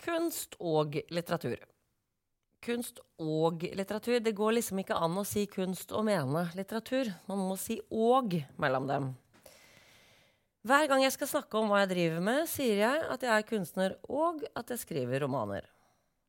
[0.00, 1.58] Kunst og litteratur.
[2.64, 4.20] Kunst og litteratur.
[4.20, 7.10] Det går liksom ikke an å si kunst og mene litteratur.
[7.28, 9.10] Man må si og mellom dem.
[10.64, 13.46] Hver gang jeg skal snakke om hva jeg driver med, sier jeg at jeg er
[13.48, 15.68] kunstner og at jeg skriver romaner.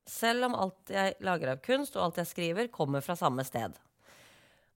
[0.08, 3.76] Selv om alt jeg lager av kunst og alt jeg skriver, kommer fra samme sted.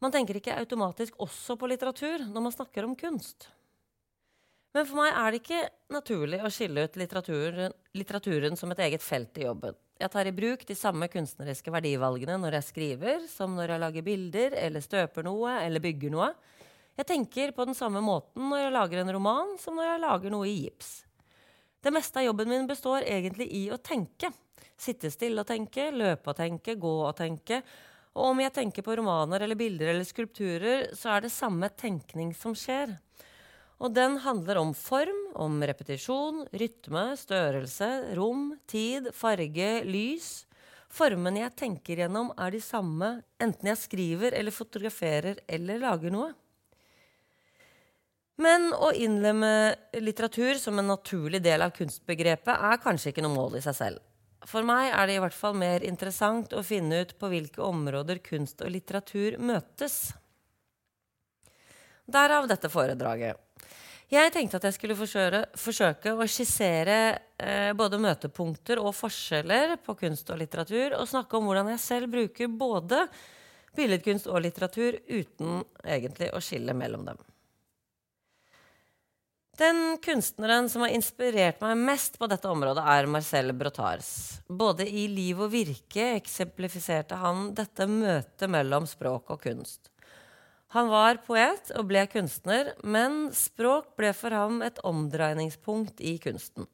[0.04, 3.48] Man tenker ikke automatisk også på litteratur når man snakker om kunst.
[4.76, 5.62] Men for meg er det ikke
[5.96, 9.78] naturlig å skille ut litteraturen, litteraturen, som et eget felt i jobben.
[9.96, 14.04] Jeg tar i bruk de samme kunstneriske verdivalgene når jeg skriver, som når jeg lager
[14.04, 16.28] bilder eller støper noe eller bygger noe.
[17.00, 20.36] Jeg tenker på den samme måten når jeg lager en roman, som når jeg lager
[20.36, 20.92] noe i gips.
[21.80, 24.34] Det meste av jobben min består egentlig i å tenke.
[24.76, 27.62] Sitte stille og tenke, løpe og tenke, gå og tenke.
[28.16, 32.36] Og om jeg tenker på romaner eller bilder eller skulpturer, så er det samme tenkning
[32.36, 32.98] som skjer.
[33.84, 40.30] Og den handler om form, om repetisjon, rytme, størrelse, rom, tid, farge, lys.
[40.96, 46.32] Formene jeg tenker gjennom, er de samme enten jeg skriver eller fotograferer eller lager noe.
[48.40, 53.60] Men å innlemme litteratur som en naturlig del av kunstbegrepet er kanskje ikke noe mål
[53.60, 54.04] i seg selv.
[54.46, 58.20] For meg er det i hvert fall mer interessant å finne ut på hvilke områder
[58.24, 60.14] kunst og litteratur møtes.
[62.06, 63.45] Derav dette foredraget.
[64.12, 66.98] Jeg tenkte at jeg skulle forsøke, forsøke å skissere
[67.42, 72.12] eh, både møtepunkter og forskjeller på kunst og litteratur, og snakke om hvordan jeg selv
[72.14, 73.08] bruker både
[73.76, 77.24] billedkunst og litteratur uten egentlig å skille mellom dem.
[79.58, 84.42] Den kunstneren som har inspirert meg mest på dette området, er Marcel Brotars.
[84.52, 89.95] Både i Liv og virke eksemplifiserte han dette møtet mellom språk og kunst.
[90.76, 96.68] Han var poet og ble kunstner, men språk ble for ham et omdreiningspunkt i kunsten.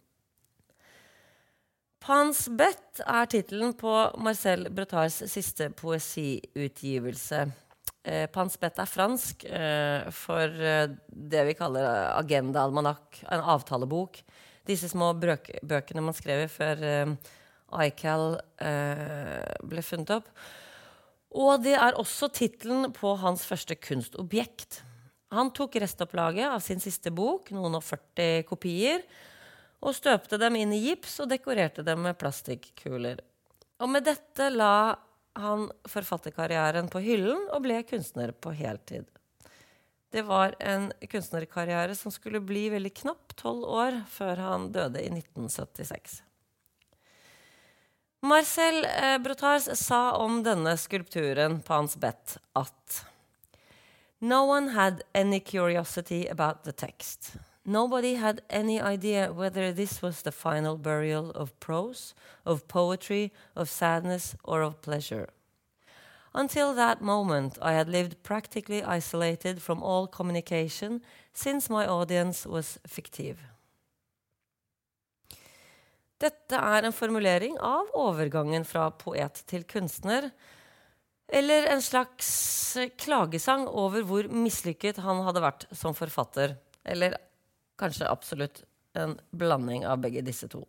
[2.01, 7.43] Pans bett er tittelen på Marcel Brotars siste poesiutgivelse.
[8.01, 14.17] Eh, Pans bett er fransk eh, for eh, det vi kaller agenda-almanakk, en avtalebok.
[14.65, 17.13] Disse små bøkene man skrev før eh,
[17.85, 18.25] ICAL
[18.65, 20.33] eh, ble funnet opp.
[21.31, 24.81] Og det er også tittelen på hans første kunstobjekt.
[25.31, 29.05] Han tok restopplaget av sin siste bok, noen og 40 kopier,
[29.81, 33.21] og støpte dem inn i gips og dekorerte dem med plastikkuler.
[33.81, 34.97] Og med dette la
[35.39, 39.07] han forfatterkarrieren på hyllen og ble kunstner på heltid.
[40.11, 45.07] Det var en kunstnerkarriere som skulle bli veldig knapp tolv år før han døde i
[45.07, 46.19] 1976.
[48.23, 53.05] Marcel eh, Brotars sa om denne skulpturen på hans bett at
[54.19, 57.37] No one had any curiosity about the text.
[57.65, 62.13] Nobody had any idea whether this was the final burial of prose,
[62.45, 65.29] of poetry, of sadness, or of pleasure.
[66.35, 71.01] Until that moment, I had lived practically isolated from all communication,
[71.33, 73.50] since my audience was fictive.
[76.21, 80.29] Dette er en formulering av overgangen fra poet til kunstner.
[81.31, 82.29] Eller en slags
[83.01, 86.57] klagesang over hvor mislykket han hadde vært som forfatter.
[86.85, 87.17] Eller
[87.81, 88.61] kanskje absolutt
[88.97, 90.65] en blanding av begge disse to.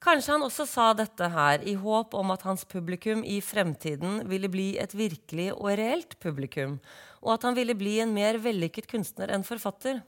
[0.00, 4.48] Kanskje han også sa dette her i håp om at hans publikum i fremtiden ville
[4.48, 6.78] bli et virkelig og reelt publikum,
[7.20, 10.00] og at han ville bli en mer vellykket kunstner enn forfatter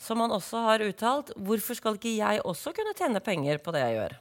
[0.00, 3.84] som han også har uttalt, hvorfor skal ikke jeg også kunne tjene penger på det
[3.84, 4.18] jeg gjør?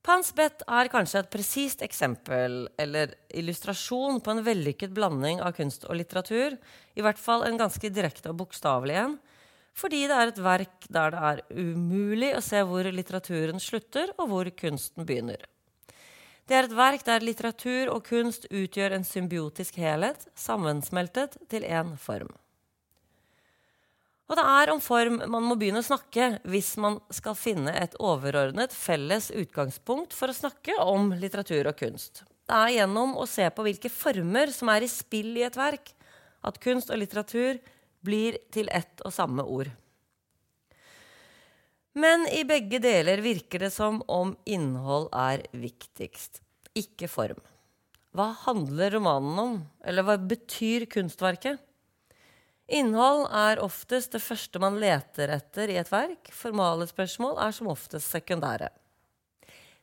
[0.00, 5.98] Pansbett er kanskje et presist eksempel eller illustrasjon på en vellykket blanding av kunst og
[6.00, 6.56] litteratur,
[6.96, 9.18] i hvert fall en ganske direkte og bokstavelig en,
[9.76, 14.32] fordi det er et verk der det er umulig å se hvor litteraturen slutter, og
[14.32, 15.44] hvor kunsten begynner.
[16.48, 21.92] Det er et verk der litteratur og kunst utgjør en symbiotisk helhet, sammensmeltet til én
[22.00, 22.32] form.
[24.30, 27.96] Og det er om form man må begynne å snakke hvis man skal finne et
[27.98, 32.22] overordnet felles utgangspunkt for å snakke om litteratur og kunst.
[32.46, 35.90] Det er gjennom å se på hvilke former som er i spill i et verk,
[36.46, 37.58] at kunst og litteratur
[38.06, 39.72] blir til ett og samme ord.
[41.98, 46.38] Men i begge deler virker det som om innhold er viktigst,
[46.78, 47.42] ikke form.
[48.14, 51.58] Hva handler romanen om, eller hva betyr kunstverket?
[52.70, 56.28] Innhold er oftest det første man leter etter i et verk.
[56.30, 58.68] Formale spørsmål er som oftest sekundære.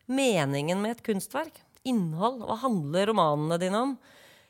[0.08, 3.98] Meningen med et kunstverk, innhold, hva handler romanene dine om?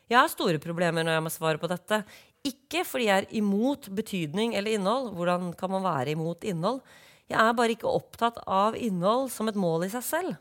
[0.05, 2.03] Jeg har store problemer når jeg må svare på dette.
[2.45, 5.09] Ikke fordi jeg er imot betydning eller innhold.
[5.17, 6.83] Hvordan kan man være imot innhold?
[7.27, 10.37] Jeg er bare ikke opptatt av innhold som et mål i seg selv.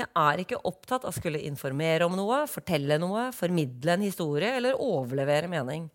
[0.00, 4.56] Jeg er ikke opptatt av å skulle informere om noe, fortelle noe, formidle en historie
[4.56, 5.90] eller overlevere mening.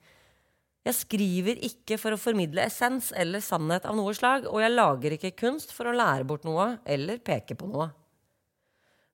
[0.81, 5.13] Jeg skriver ikke for å formidle essens eller sannhet av noe slag, og jeg lager
[5.17, 7.91] ikke kunst for å lære bort noe eller peke på noe.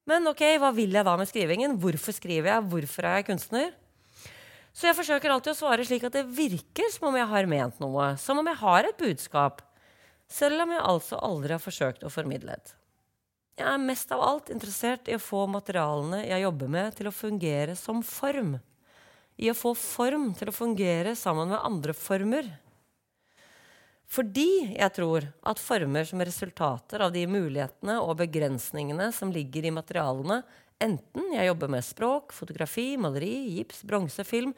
[0.07, 1.75] Men ok, hva vil jeg da med skrivingen?
[1.83, 2.67] Hvorfor skriver jeg?
[2.71, 3.73] Hvorfor er jeg kunstner?
[4.71, 7.79] Så jeg forsøker alltid å svare slik at det virker som om jeg har ment
[7.83, 9.59] noe, som om jeg har et budskap,
[10.31, 12.73] selv om jeg altså aldri har forsøkt å formidle et.
[13.57, 17.15] Jeg er mest av alt interessert i å få materialene jeg jobber med, til å
[17.15, 18.59] fungere som form.
[19.37, 22.47] I å få form til å fungere sammen med andre former.
[24.07, 29.73] Fordi jeg tror at former som resultater av de mulighetene og begrensningene som ligger i
[29.75, 30.41] materialene,
[30.81, 34.53] enten jeg jobber med språk, fotografi, maleri, gips, bronse, film,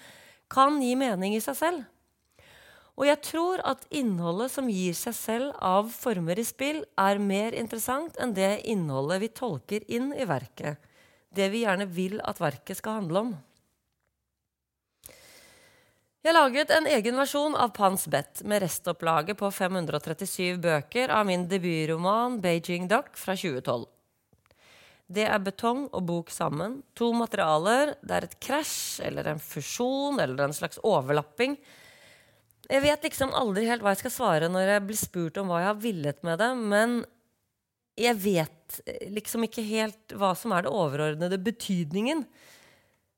[0.49, 1.87] kan gi mening i seg selv.
[2.99, 7.55] Og jeg tror at innholdet som gir seg selv av former i spill, er mer
[7.55, 10.77] interessant enn det innholdet vi tolker inn i verket.
[11.31, 13.37] Det vi gjerne vil at verket skal handle om.
[16.19, 21.47] Jeg laget en egen versjon av Pans Bet med restopplaget på 537 bøker av min
[21.47, 23.85] debutroman 'Beijing Duck' fra 2012.
[25.07, 26.83] Det er betong og bok sammen.
[26.93, 27.95] To materialer.
[28.03, 31.57] Det er et krasj eller en fusjon eller en slags overlapping
[32.69, 35.63] jeg vet liksom aldri helt hva jeg skal svare når jeg blir spurt om hva
[35.63, 36.99] jeg har villet med det, men
[37.99, 38.79] jeg vet
[39.09, 42.23] liksom ikke helt hva som er det overordnede betydningen.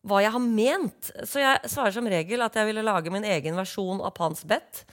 [0.07, 1.11] Hva jeg har ment.
[1.29, 4.83] Så jeg svarer som regel at jeg ville lage min egen versjon av Pans Bet.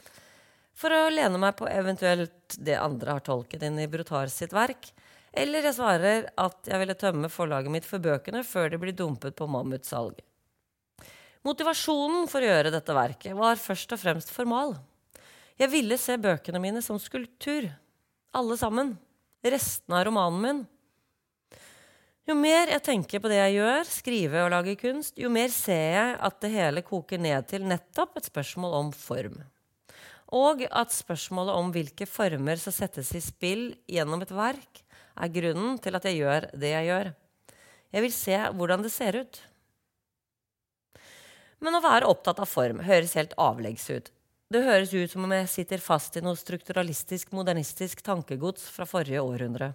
[0.79, 4.91] For å lene meg på eventuelt det andre har tolket inn i Brutar sitt verk.
[5.33, 9.37] Eller jeg svarer at jeg ville tømme forlaget mitt for bøkene før de blir dumpet
[9.39, 10.21] på mammutsalg.
[11.47, 14.77] Motivasjonen for å gjøre dette verket var først og fremst formal.
[15.59, 17.69] Jeg ville se bøkene mine som skulptur.
[18.37, 18.97] Alle sammen.
[19.43, 20.67] Restene av romanen min.
[22.29, 25.95] Jo mer jeg tenker på det jeg gjør, skrive og lage kunst, jo mer ser
[25.95, 29.39] jeg at det hele koker ned til nettopp et spørsmål om form.
[30.37, 34.83] Og at spørsmålet om hvilke former som settes i spill gjennom et verk,
[35.17, 37.11] er grunnen til at jeg gjør det jeg gjør.
[37.97, 39.43] Jeg vil se hvordan det ser ut.
[41.65, 44.13] Men å være opptatt av form høres helt avleggs ut.
[44.53, 49.25] Det høres ut som om jeg sitter fast i noe strukturalistisk, modernistisk tankegods fra forrige
[49.25, 49.73] århundre.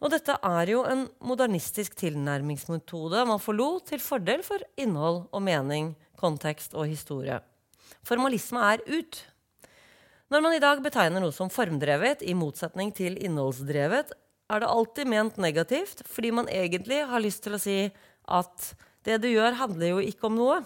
[0.00, 5.92] Og dette er jo en modernistisk tilnærmingsmetode man forlot til fordel for innhold og mening,
[6.20, 7.36] kontekst og historie.
[8.06, 9.20] Formalisme er ut.
[10.32, 14.12] Når man i dag betegner noe som formdrevet, i motsetning til innholdsdrevet,
[14.50, 17.78] er det alltid ment negativt, fordi man egentlig har lyst til å si
[18.30, 18.70] at
[19.06, 20.60] det du gjør, handler jo ikke om noe.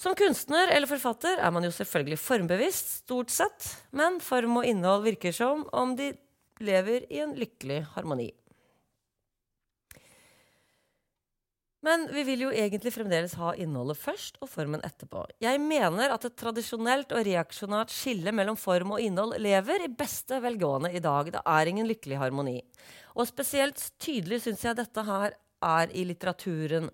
[0.00, 3.66] Som kunstner eller forfatter er man jo selvfølgelig formbevisst, stort sett,
[3.96, 6.12] men form og innhold virker som om de
[6.64, 8.30] lever i en lykkelig harmoni.
[11.80, 15.22] Men vi vil jo egentlig fremdeles ha innholdet først og formen etterpå.
[15.40, 20.42] Jeg mener at et tradisjonelt og reaksjonært skille mellom form og innhold lever i beste
[20.44, 21.30] velgående i dag.
[21.32, 22.58] Det er ingen lykkelig harmoni.
[23.16, 26.90] Og spesielt tydelig syns jeg dette her er i litteraturen.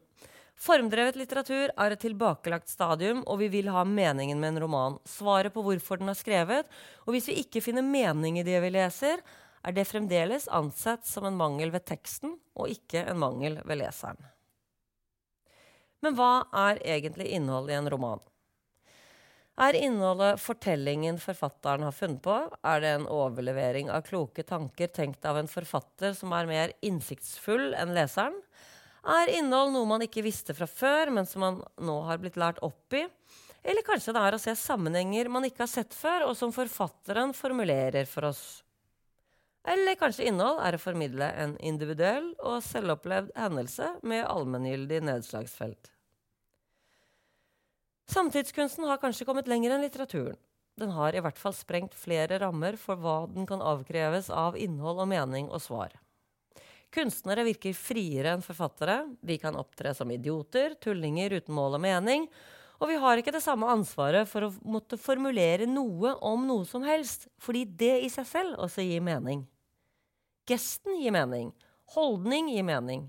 [0.57, 5.01] Formdrevet litteratur er et tilbakelagt stadium, og vi vil ha meningen med en roman.
[5.05, 6.71] Svaret på hvorfor den er skrevet.
[7.05, 9.21] Og hvis vi ikke finner mening i det vi leser,
[9.67, 14.21] er det fremdeles ansett som en mangel ved teksten, og ikke en mangel ved leseren.
[16.05, 18.23] Men hva er egentlig innholdet i en roman?
[19.57, 22.35] Er innholdet fortellingen forfatteren har funnet på?
[22.61, 27.73] Er det en overlevering av kloke tanker tenkt av en forfatter som er mer innsiktsfull
[27.75, 28.37] enn leseren?
[29.07, 32.61] Er innhold noe man ikke visste fra før, men som man nå har blitt lært
[32.67, 33.07] opp i?
[33.67, 37.35] Eller kanskje det er å se sammenhenger man ikke har sett før, og som forfatteren
[37.35, 38.45] formulerer for oss?
[39.67, 45.91] Eller kanskje innhold er å formidle en individuell og selvopplevd hendelse med allmenngyldig nedslagsfelt.
[48.07, 50.39] Samtidskunsten har kanskje kommet lenger enn litteraturen.
[50.79, 55.01] Den har i hvert fall sprengt flere rammer for hva den kan avkreves av innhold
[55.03, 55.97] og mening og svar.
[56.95, 59.01] Kunstnere virker friere enn forfattere.
[59.27, 62.29] Vi kan opptre som idioter, tullinger uten mål og mening.
[62.79, 66.85] Og vi har ikke det samme ansvaret for å måtte formulere noe om noe som
[66.87, 69.43] helst, fordi det i seg selv også gir mening.
[70.47, 71.53] Gesten gir mening.
[71.97, 73.09] Holdning gir mening.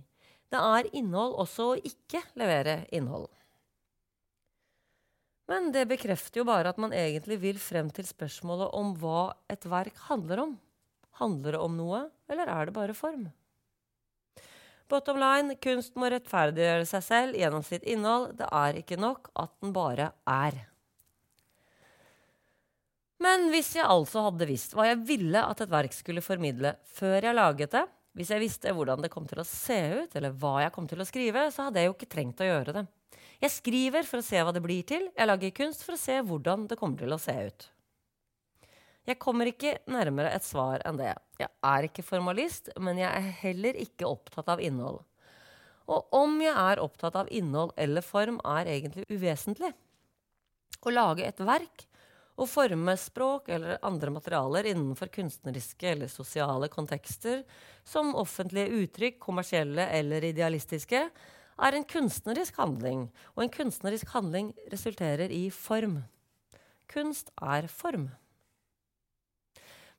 [0.50, 3.28] Det er innhold også å ikke levere innhold.
[5.48, 9.68] Men det bekrefter jo bare at man egentlig vil frem til spørsmålet om hva et
[9.70, 10.56] verk handler om.
[11.22, 13.30] Handler det om noe, eller er det bare form?
[14.92, 18.34] Bottom line kunst må rettferdiggjøre seg selv gjennom sitt innhold.
[18.40, 20.64] Det er ikke nok at den bare er.
[23.24, 27.18] Men hvis jeg altså hadde visst hva jeg ville at et verk skulle formidle før
[27.18, 27.86] jeg laget det,
[28.18, 31.02] hvis jeg visste hvordan det kom til å se ut, eller hva jeg kom til
[31.02, 32.86] å skrive, så hadde jeg jo ikke trengt å gjøre det.
[33.38, 36.16] Jeg skriver for å se hva det blir til, jeg lager kunst for å se
[36.26, 37.68] hvordan det kommer til å se ut.
[39.08, 41.14] Jeg kommer ikke nærmere et svar enn det.
[41.40, 45.00] Jeg er ikke formalist, men jeg er heller ikke opptatt av innhold.
[45.88, 49.72] Og om jeg er opptatt av innhold eller form, er egentlig uvesentlig.
[50.84, 51.86] Å lage et verk
[52.38, 57.42] å forme språk eller andre materialer innenfor kunstneriske eller sosiale kontekster,
[57.84, 61.02] som offentlige uttrykk, kommersielle eller idealistiske,
[61.58, 66.04] er en kunstnerisk handling, og en kunstnerisk handling resulterer i form.
[66.88, 68.12] Kunst er form.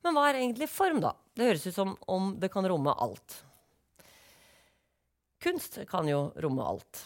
[0.07, 1.16] Men hva er egentlig form, da?
[1.35, 3.40] Det høres ut som om det kan romme alt.
[5.42, 7.02] Kunst kan jo romme alt.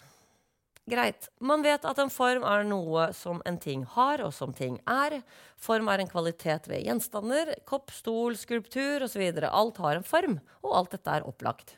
[0.91, 1.29] Greit.
[1.39, 5.21] Man vet at en form er noe som en ting har, og som ting er.
[5.55, 7.53] Form er en kvalitet ved gjenstander.
[7.71, 9.23] Kopp, stol, skulptur osv.
[9.47, 11.77] Alt har en form, og alt dette er opplagt.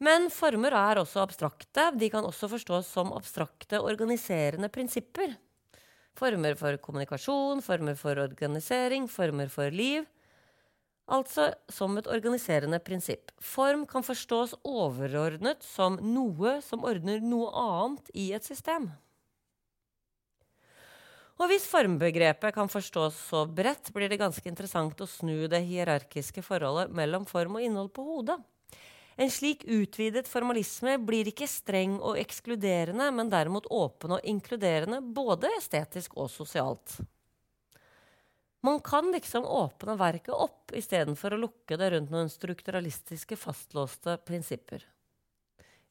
[0.00, 1.90] Men former er også abstrakte.
[2.00, 5.36] De kan også forstås som abstrakte organiserende prinsipper.
[6.16, 10.08] Former for kommunikasjon, former for organisering, former for liv.
[11.10, 13.32] Altså som et organiserende prinsipp.
[13.42, 18.86] Form kan forstås overordnet som noe som ordner noe annet i et system.
[21.40, 26.44] Og hvis formbegrepet kan forstås så bredt, blir det ganske interessant å snu det hierarkiske
[26.44, 28.36] forholdet mellom form og innhold på hodet.
[29.20, 35.50] En slik utvidet formalisme blir ikke streng og ekskluderende, men derimot åpen og inkluderende, både
[35.58, 37.00] estetisk og sosialt.
[38.60, 44.84] Man kan liksom åpne verket opp istedenfor å lukke det rundt noen strukturalistiske, fastlåste prinsipper.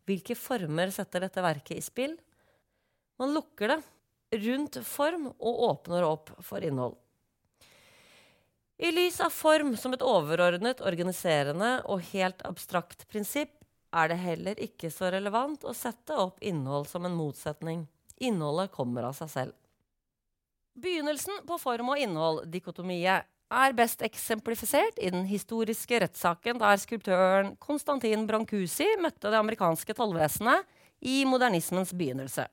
[0.05, 2.15] Hvilke former setter dette verket i spill?
[3.17, 3.79] Man lukker det
[4.45, 6.97] rundt form og åpner opp for innhold.
[8.79, 13.57] I lys av form som et overordnet, organiserende og helt abstrakt prinsipp
[13.91, 17.87] er det heller ikke så relevant å sette opp innhold som en motsetning.
[18.21, 19.57] Innholdet kommer av seg selv.
[20.79, 27.55] Begynnelsen på form og innhold, dikotomiet, er best eksemplifisert i den historiske rettssaken der skulptøren
[27.59, 30.67] Konstantin Brancusi møtte det amerikanske tollvesenet
[31.01, 32.45] i modernismens begynnelse.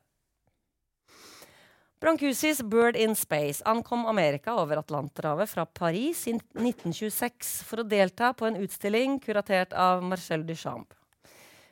[2.01, 8.33] Brancusis 'Bird in Space' ankom Amerika over Atlanterhavet fra Paris i 1926 for å delta
[8.33, 10.93] på en utstilling kuratert av Marcel Duchamp.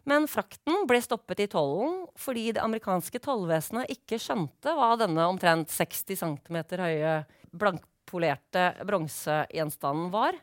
[0.05, 5.73] Men frakten ble stoppet i tollen fordi det amerikanske tollvesenet ikke skjønte hva denne omtrent
[5.73, 7.15] 60 cm høye
[7.55, 10.37] blankpolerte bronsegjenstanden var,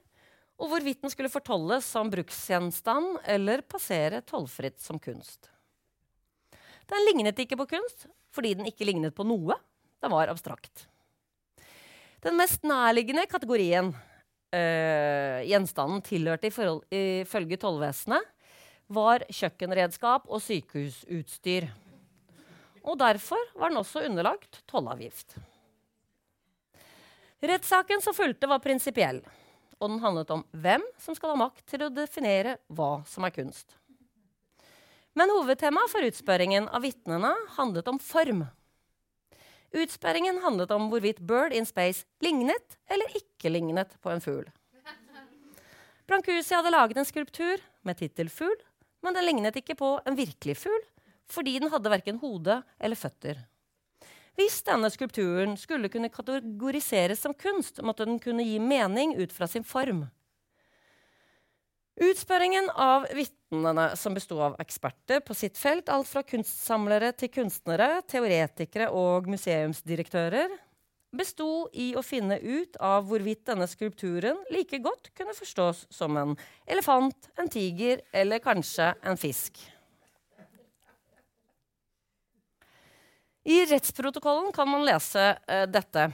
[0.59, 5.49] og hvorvidt den skulle fortolles som bruksgjenstand eller passere tollfritt som kunst.
[6.90, 9.59] Den lignet ikke på kunst fordi den ikke lignet på noe.
[10.02, 10.87] Den var abstrakt.
[12.23, 18.31] Den mest nærliggende kategorien øh, gjenstanden tilhørte ifølge tollvesenet,
[18.94, 21.68] var kjøkkenredskap og sykehusutstyr.
[22.82, 25.37] Og derfor var den også underlagt tollavgift.
[27.42, 29.20] Rettssaken som fulgte, var prinsipiell,
[29.80, 33.34] og den handlet om hvem som skal ha makt til å definere hva som er
[33.34, 33.75] kunst.
[35.18, 38.46] Men hovedtemaet for utspørringen av vitnene handlet om form.
[39.72, 44.46] Utspørringen handlet om hvorvidt Bird in Space lignet eller ikke lignet på en fugl.
[46.08, 48.64] Brancusi hadde laget en skulptur med tittel 'Fugl',
[49.02, 50.85] men den lignet ikke på en virkelig fugl,
[51.32, 53.40] fordi den hadde verken hode eller føtter.
[54.38, 59.49] Hvis denne skulpturen skulle kunne kategoriseres som kunst, måtte den kunne gi mening ut fra
[59.50, 60.06] sin form.
[62.02, 68.00] Utspørringen av vitnene, som besto av eksperter på sitt felt, alt fra kunstsamlere til kunstnere,
[68.09, 70.54] teoretikere og museumsdirektører,
[71.12, 76.35] besto i å finne ut av hvorvidt denne skulpturen like godt kunne forstås som en
[76.66, 79.61] elefant, en tiger eller kanskje en fisk.
[83.45, 86.12] I rettsprotokollen kan man lese uh, dette.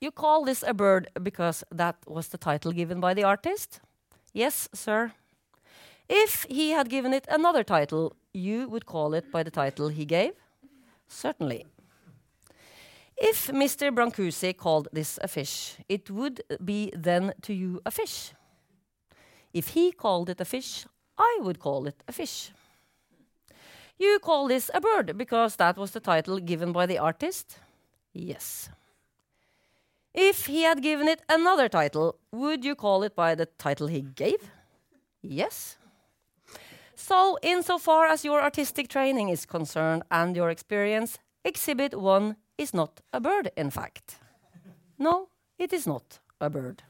[0.00, 3.80] You call this a bird because that was the title given by the artist?
[4.34, 5.12] Yes, sir.
[6.08, 10.04] If he had given it another title, you would call it by the title he
[10.04, 10.34] gave?
[11.08, 11.64] Certainly.
[13.16, 13.94] If Mr.
[13.94, 18.32] Brancusi called this a fish, it would be then to you a fish.
[19.52, 22.50] If he called it a fish, I would call it a fish.
[23.98, 27.58] You call this a bird because that was the title given by the artist?
[28.12, 28.68] Yes.
[30.12, 34.02] If he had given it another title, would you call it by the title he
[34.02, 34.50] gave?
[35.22, 35.76] Yes.
[36.96, 43.00] So, insofar as your artistic training is concerned and your experience, Exhibit 1 is not
[43.12, 44.18] a bird, in fact.
[44.98, 46.82] No, it is not a bird.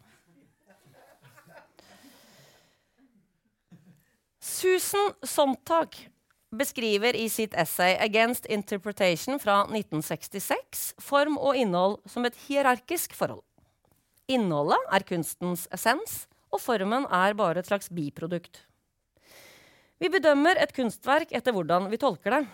[4.41, 6.11] Susan Sontag
[6.59, 13.43] beskriver i sitt essay 'Against Interpretation' fra 1966 form og innhold som et hierarkisk forhold.
[14.29, 18.63] Innholdet er kunstens essens, og formen er bare et slags biprodukt.
[20.01, 22.45] Vi bedømmer et kunstverk etter hvordan vi tolker det.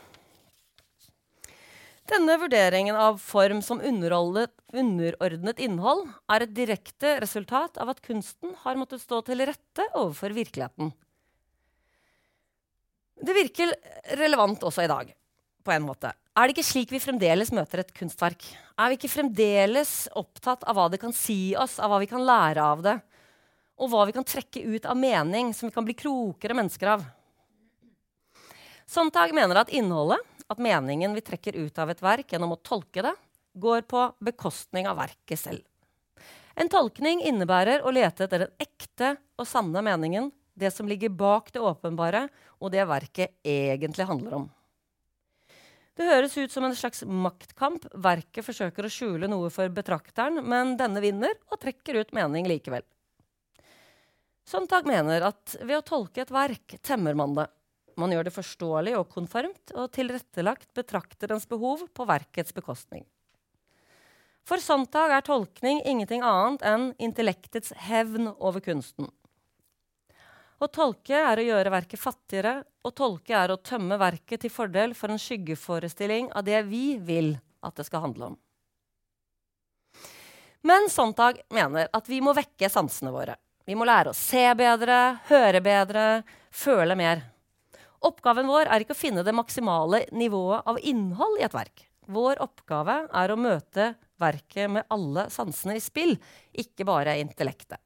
[2.09, 8.78] Denne vurderingen av form som underordnet innhold er et direkte resultat av at kunsten har
[8.80, 10.95] måttet stå til rette overfor virkeligheten.
[13.21, 13.75] Det virker
[14.16, 15.12] relevant også i dag,
[15.61, 16.14] på en måte.
[16.33, 18.47] Er det ikke slik vi fremdeles møter et kunstverk?
[18.80, 22.25] Er vi ikke fremdeles opptatt av hva det kan si oss, av hva vi kan
[22.25, 22.97] lære av det?
[23.80, 27.04] Og hva vi kan trekke ut av mening som vi kan bli klokere mennesker av?
[28.88, 33.04] Sontag mener at innholdet, at meningen vi trekker ut av et verk gjennom å tolke
[33.07, 33.14] det,
[33.54, 35.64] går på bekostning av verket selv.
[36.59, 41.52] En tolkning innebærer å lete etter den ekte og sanne meningen, det som ligger bak
[41.54, 42.26] det åpenbare,
[42.61, 44.49] og det verket egentlig handler om.
[45.97, 47.85] Det høres ut som en slags maktkamp.
[47.92, 52.85] Verket forsøker å skjule noe for betrakteren, men denne vinner og trekker ut mening likevel.
[54.49, 57.47] Sontag mener at ved å tolke et verk temmer man det.
[57.99, 63.06] Man gjør det forståelig og konformt og tilrettelagt betrakterens behov på verkets bekostning.
[64.47, 69.11] For Sontag er tolkning ingenting annet enn intellektets hevn over kunsten.
[70.61, 74.92] Å tolke er å gjøre verket fattigere, og tolke er å tømme verket til fordel
[74.97, 77.32] for en skyggeforestilling av det vi vil
[77.64, 78.38] at det skal handle om.
[80.68, 83.38] Men Sontag mener at vi må vekke sansene våre.
[83.64, 86.04] Vi må lære å se bedre, høre bedre,
[86.52, 87.23] føle mer.
[88.00, 91.85] Oppgaven vår er ikke å finne det maksimale nivået av innhold i et verk.
[92.11, 96.16] Vår oppgave er å møte verket med alle sansene i spill,
[96.52, 97.78] ikke bare intellektet.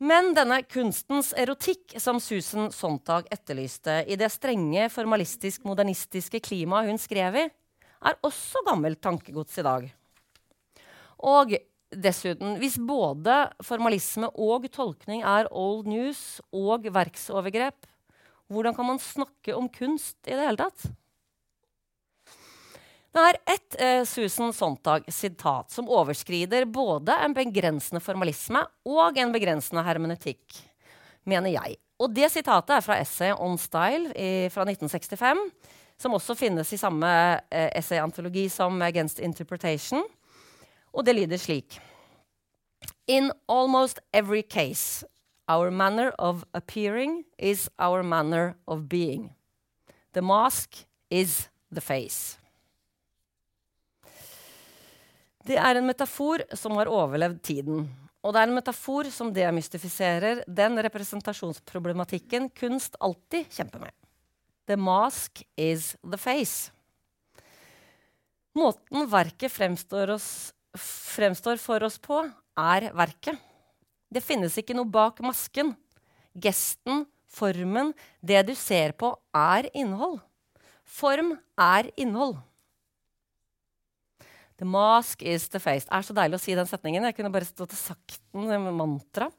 [0.00, 7.36] Men denne kunstens erotikk som Susan Sontag etterlyste i det strenge, formalistisk-modernistiske klimaet hun skrev
[7.36, 7.48] i,
[8.00, 9.90] er også gammelt tankegods i dag.
[11.20, 11.52] Og
[11.90, 17.88] dessuten, hvis både formalisme og tolkning er old news og verksovergrep,
[18.50, 20.90] hvordan kan man snakke om kunst i det hele tatt?
[23.10, 29.82] Det er ett eh, Susan Sontag-sitat som overskrider både en begrensende formalisme og en begrensende
[29.82, 30.60] hermenetikk,
[31.26, 31.80] mener jeg.
[32.00, 35.42] Og det sitatet er fra essayet On Style i, fra 1965,
[36.00, 37.10] som også finnes i samme
[37.50, 40.06] eh, essayantologi som Against Interpretation.
[40.92, 41.78] Og det lyder slik
[43.06, 45.04] In almost every case,
[45.48, 49.34] our manner of appearing is our manner of being.
[50.12, 52.38] The mask is the face.
[55.46, 57.88] Det er en metafor som har overlevd tiden.
[58.20, 63.94] Og det er en metafor som demystifiserer den representasjonsproblematikken kunst alltid kjemper med.
[64.68, 66.70] The mask is the face.
[68.54, 72.22] Måten verket fremstår, oss, fremstår for oss på,
[72.58, 73.38] er verket.
[74.10, 75.74] Det finnes ikke noe bak masken.
[76.34, 80.18] Gesten, formen, det du ser på, er innhold.
[80.84, 82.38] Form er innhold.
[84.60, 85.86] The mask is the face.
[85.88, 87.06] Det er så deilig å si den setningen.
[87.08, 89.30] Jeg kunne bare stått og sagt den med mantra.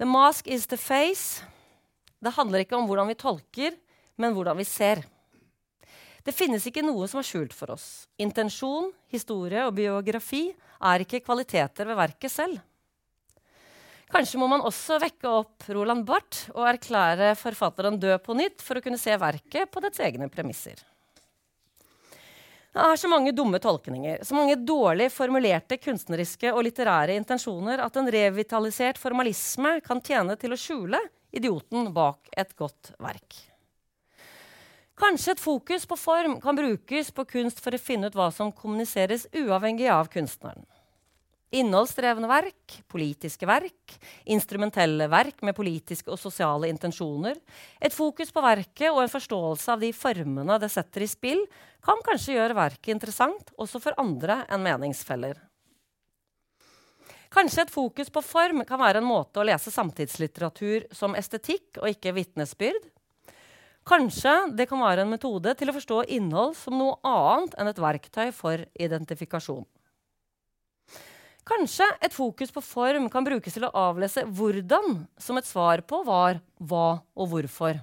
[0.00, 1.44] The mask is the face.
[2.20, 3.76] Det handler ikke om hvordan vi tolker,
[4.18, 5.04] men hvordan vi ser.
[6.24, 7.86] Det finnes ikke noe som er skjult for oss.
[8.20, 12.60] Intensjon, historie og biografi er ikke kvaliteter ved verket selv.
[14.10, 18.78] Kanskje må man også vekke opp Roland Barth og erklære forfatteren død på nytt for
[18.80, 20.80] å kunne se verket på dets egne premisser.
[22.70, 27.96] Det er så mange dumme tolkninger, så mange dårlig formulerte kunstneriske og litterære intensjoner at
[27.98, 31.00] en revitalisert formalisme kan tjene til å skjule
[31.34, 33.38] idioten bak et godt verk.
[35.00, 38.50] Kanskje et fokus på form kan brukes på kunst for å finne ut hva som
[38.52, 40.66] kommuniseres uavhengig av kunstneren.
[41.56, 43.96] Innholdsdrevne verk, politiske verk,
[44.30, 47.40] instrumentelle verk med politiske og sosiale intensjoner.
[47.80, 51.42] Et fokus på verket og en forståelse av de formene det setter i spill,
[51.82, 55.40] kan kanskje gjøre verket interessant også for andre enn meningsfeller.
[57.34, 61.88] Kanskje et fokus på form kan være en måte å lese samtidslitteratur som estetikk og
[61.94, 62.90] ikke vitnesbyrd.
[63.90, 67.80] Kanskje det kan være en metode til å forstå innhold som noe annet enn et
[67.82, 69.64] verktøy for identifikasjon.
[71.50, 76.04] Kanskje et fokus på form kan brukes til å avlese hvordan som et svar på
[76.06, 77.80] var, hva og hvorfor.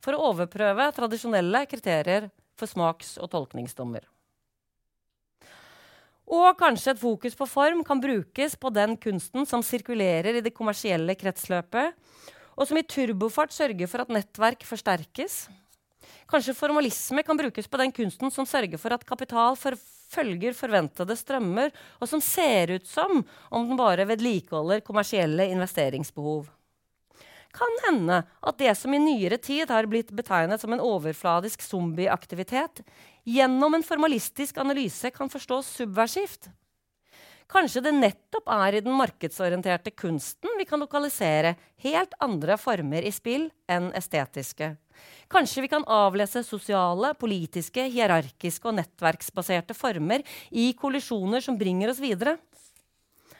[0.00, 4.06] For å overprøve tradisjonelle kriterier for smaks- og tolkningsdommer.
[6.28, 10.54] Og kanskje et fokus på form kan brukes på den kunsten som sirkulerer i det
[10.56, 11.92] kommersielle kretsløpet,
[12.58, 15.46] og som i turbofart sørger for at nettverk forsterkes.
[16.28, 21.70] Kanskje formalisme kan brukes på den kunsten som sørger for at kapital følger forventede strømmer,
[22.02, 26.48] og som ser ut som om den bare vedlikeholder kommersielle investeringsbehov.
[27.54, 32.82] Kan hende at det som i nyere tid har blitt betegnet som en overfladisk zombieaktivitet,
[33.24, 36.50] gjennom en formalistisk analyse kan forstås subversivt.
[37.48, 43.12] Kanskje det nettopp er i den markedsorienterte kunsten vi kan lokalisere helt andre former i
[43.14, 44.74] spill enn estetiske.
[45.32, 52.02] Kanskje vi kan avlese sosiale, politiske, hierarkiske og nettverksbaserte former i kollisjoner som bringer oss
[52.04, 52.36] videre.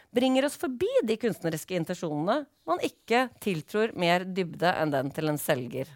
[0.08, 5.40] Bringer oss forbi de kunstneriske intensjonene man ikke tiltror mer dybde enn den til en
[5.40, 5.90] selger.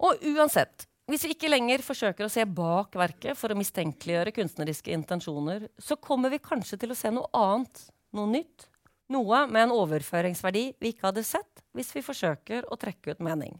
[0.00, 4.92] Og uansett hvis vi ikke lenger forsøker å se bak verket for å mistenkeliggjøre kunstneriske
[4.94, 7.82] intensjoner, så kommer vi kanskje til å se noe annet,
[8.14, 8.68] noe nytt.
[9.10, 13.56] Noe med en overføringsverdi vi ikke hadde sett hvis vi forsøker å trekke ut mening.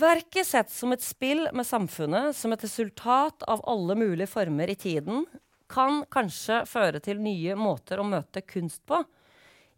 [0.00, 4.78] Verket sett som et spill med samfunnet som et resultat av alle mulige former i
[4.80, 5.26] tiden,
[5.70, 9.02] kan kanskje føre til nye måter å møte kunst på,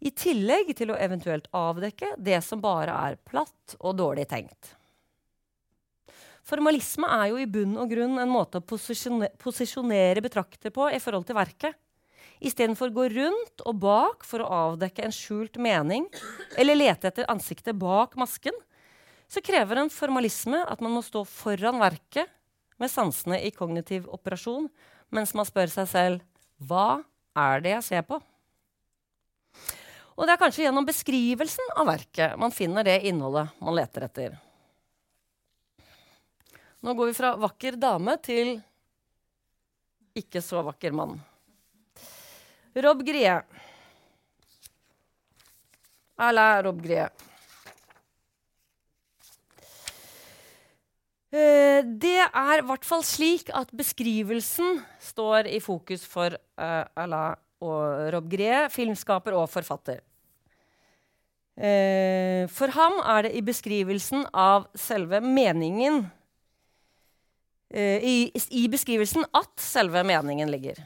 [0.03, 4.73] i tillegg til å eventuelt avdekke det som bare er platt og dårlig tenkt.
[6.43, 10.99] Formalisme er jo i bunn og grunn en måte å posisjonere, posisjonere betrakter på i
[10.99, 11.77] forhold til verket.
[12.43, 16.09] Istedenfor gå rundt og bak for å avdekke en skjult mening
[16.59, 18.55] eller lete etter ansiktet bak masken,
[19.31, 22.27] så krever en formalisme at man må stå foran verket
[22.81, 24.67] med sansene i kognitiv operasjon
[25.15, 26.27] mens man spør seg selv
[26.59, 27.05] hva
[27.39, 28.19] er det jeg ser på?
[30.13, 34.35] Og det er kanskje gjennom beskrivelsen av verket man finner det innholdet man leter etter.
[36.83, 38.57] Nå går vi fra vakker dame til
[40.13, 41.15] ikke så vakker mann.
[42.75, 43.37] Rob Grie.
[46.21, 47.07] Alain Rob Grie.
[51.33, 57.39] Uh, det er i hvert fall slik at beskrivelsen står i fokus for uh, Alain
[57.63, 60.01] og Rob Grie, filmskaper og forfatter.
[61.53, 65.99] Eh, for ham er det i beskrivelsen av selve meningen
[67.69, 68.15] eh, i,
[68.49, 70.81] i, beskrivelsen at selve meningen ligger.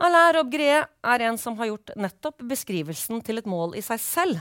[0.00, 4.00] Alain Rob Grie er en som har gjort nettopp beskrivelsen til et mål i seg
[4.00, 4.40] selv.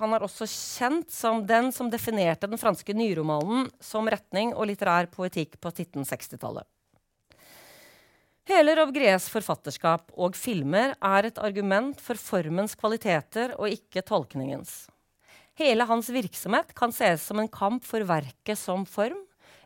[0.00, 5.06] Han er også kjent som den som definerte den franske nyromanen som retning og litterær
[5.14, 6.66] poetikk på 1960-tallet.
[8.50, 14.88] Hele Rob Gries forfatterskap og filmer er et argument for formens kvaliteter og ikke tolkningens.
[15.54, 19.20] Hele hans virksomhet kan ses som en kamp for verket som form.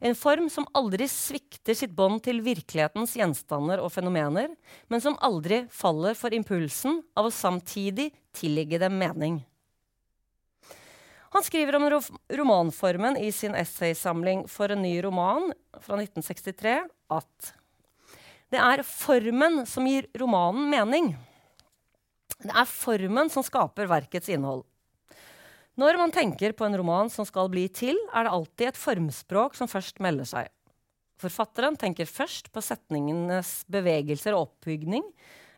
[0.05, 4.53] En form som aldri svikter sitt bånd til virkelighetens gjenstander og fenomener,
[4.92, 9.40] men som aldri faller for impulsen av å samtidig tilligge dem mening.
[11.33, 11.88] Han skriver om
[12.37, 16.83] romanformen i sin essaysamling For en ny roman fra 1963
[17.16, 17.55] at
[18.55, 21.09] det er formen som gir romanen mening.
[22.38, 24.62] Det er formen som skaper verkets innhold.
[25.75, 29.57] Når man tenker på en roman som skal bli til, er det alltid et formspråk
[29.59, 30.53] som først melder seg.
[31.19, 35.03] Forfatteren tenker først på setningenes bevegelser og oppbygning,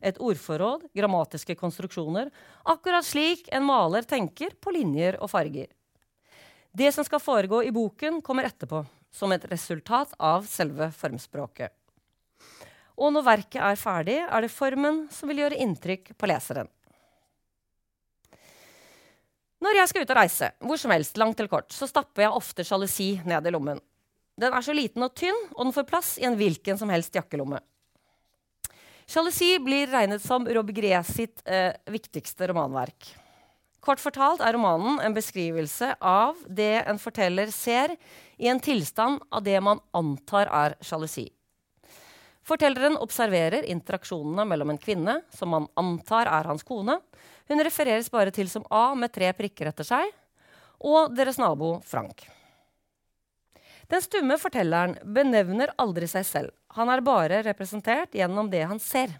[0.01, 2.31] et ordforråd, grammatiske konstruksjoner,
[2.65, 5.69] akkurat slik en maler tenker på linjer og farger.
[6.77, 11.73] Det som skal foregå i boken, kommer etterpå, som et resultat av selve formspråket.
[12.97, 16.71] Og når verket er ferdig, er det formen som vil gjøre inntrykk på leseren.
[19.61, 22.39] Når jeg skal ut og reise, hvor som helst, langt eller kort, så stapper jeg
[22.39, 23.81] ofte sjalusi ned i lommen.
[24.37, 27.17] Den er så liten og tynn, og den får plass i en hvilken som helst
[27.17, 27.63] jakkelomme.
[29.09, 33.13] Sjalusi blir regnet som Rob Gries sitt eh, viktigste romanverk.
[33.87, 37.95] Kort fortalt er romanen en beskrivelse av det en forteller ser
[38.37, 41.29] i en tilstand av det man antar er sjalusi.
[42.47, 47.01] Fortelleren observerer interaksjonene mellom en kvinne, som man antar er hans kone.
[47.51, 50.13] Hun refereres bare til som A med tre prikker etter seg,
[50.79, 52.23] og deres nabo Frank.
[53.91, 56.55] Den stumme fortelleren benevner aldri seg selv.
[56.79, 59.11] Han er bare representert gjennom det han ser.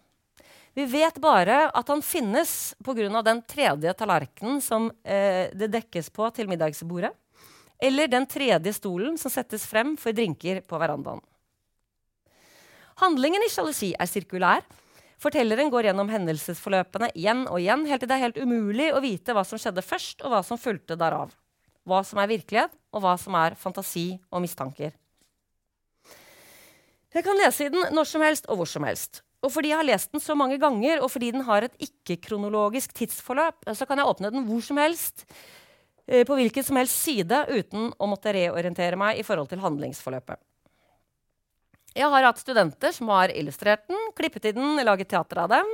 [0.77, 3.23] Vi vet bare at han finnes pga.
[3.23, 7.15] den tredje tallerkenen som eh, det dekkes på til middagsbordet,
[7.81, 11.23] eller den tredje stolen som settes frem for drinker på verandaen.
[12.97, 14.63] Handlingen i sjalusi er sirkulær.
[15.21, 19.35] Fortelleren går gjennom hendelsesforløpene igjen og igjen, helt til det er helt umulig å vite
[19.37, 21.35] hva som skjedde først, og hva som fulgte derav.
[21.89, 24.97] Hva som er virkelighet, og hva som er fantasi og mistanker.
[27.13, 29.23] Jeg kan lese i den når som helst og hvor som helst.
[29.45, 32.97] Og fordi jeg har lest den så mange ganger, og fordi den har et ikke-kronologisk
[32.97, 35.25] tidsforløp, så kan jeg åpne den hvor som helst,
[36.09, 40.41] eh, på hvilken som helst side, uten å måtte reorientere meg i forhold til handlingsforløpet.
[41.97, 45.71] Jeg har hatt studenter som har illustrert den, klippet i den, laget teater av dem.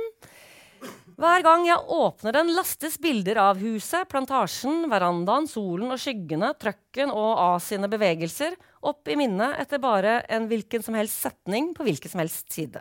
[1.19, 7.11] Hver gang jeg åpner den, lastes bilder av huset, plantasjen, verandaen, solen og skyggene, trøkken
[7.11, 8.55] og A sine bevegelser
[8.87, 12.79] opp i minnet etter bare en hvilken som helst setning på hvilken som helst side.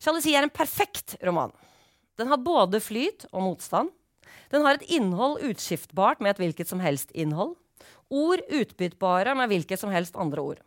[0.00, 1.52] Sjalusi er en perfekt roman.
[2.16, 3.92] Den har både flyt og motstand.
[4.50, 7.54] Den har et innhold utskiftbart med et hvilket som helst innhold.
[8.08, 10.64] Ord utbyttbare med hvilket som helst andre ord.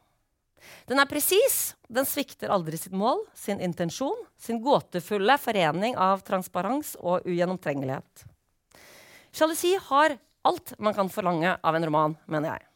[0.90, 1.74] Den er presis.
[1.88, 8.26] Den svikter aldri sitt mål, sin intensjon, sin gåtefulle forening av transparens og ugjennomtrengelighet.
[9.34, 12.70] Sjalusi har alt man kan forlange av en roman, mener jeg.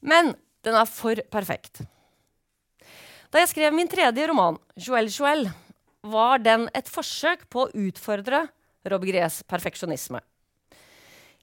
[0.00, 1.82] Men den er for perfekt.
[3.30, 5.50] Da jeg skrev min tredje roman, 'Joel Joel',
[6.02, 8.48] var den et forsøk på å utfordre
[8.88, 10.20] Robert perfeksjonisme.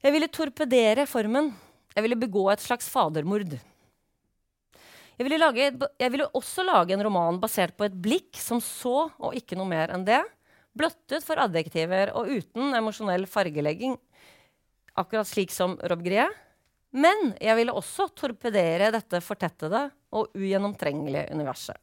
[0.02, 1.52] Jeg ville torpedere formen
[1.98, 3.56] jeg ville begå et slags fadermord.
[5.18, 9.08] Jeg ville, lage, jeg ville, også lage en roman basert på et blikk som så,
[9.18, 10.20] og ikke noe mer enn det.
[10.78, 13.96] Blottet for adjektiver og uten emosjonell fargelegging,
[14.94, 16.28] akkurat slik som Rob Grie.
[16.94, 21.74] Men jeg ville også torpedere dette fortettede og ugjennomtrengelige universet.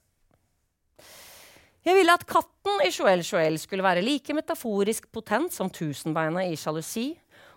[1.85, 6.55] Jeg ville at katten i Joel Joel skulle være like metaforisk potent som tusenbeinet i
[6.57, 7.11] sjalusi,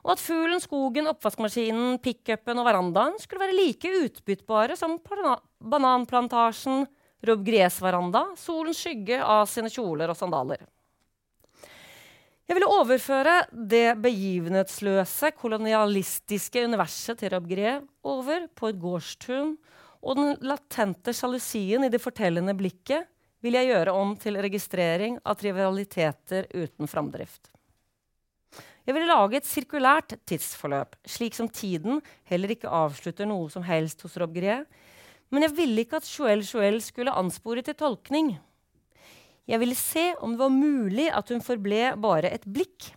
[0.04, 4.98] og at fuglen, skogen, oppvaskmaskinen, pickupen og verandaen skulle være like utbyttbare som
[5.58, 6.86] bananplantasjen,
[7.26, 7.48] Rob
[7.82, 10.60] veranda, solens skygge av sine kjoler og sandaler.
[12.48, 17.50] Jeg ville overføre det begivenhetsløse, kolonialistiske universet til Rob
[18.06, 19.56] over på et gårdstun,
[20.00, 23.10] og den latente sjalusien i det fortellende blikket
[23.42, 27.50] vil jeg gjøre om til registrering av trivialiteter uten framdrift.
[28.88, 31.98] Jeg ville lage et sirkulært tidsforløp, slik som tiden
[32.30, 34.62] heller ikke avslutter noe som helst hos Rob Grie.
[35.28, 38.32] Men jeg ville ikke at Joel Joel skulle anspore til tolkning.
[39.44, 42.88] Jeg ville se om det var mulig at hun forble bare et blikk.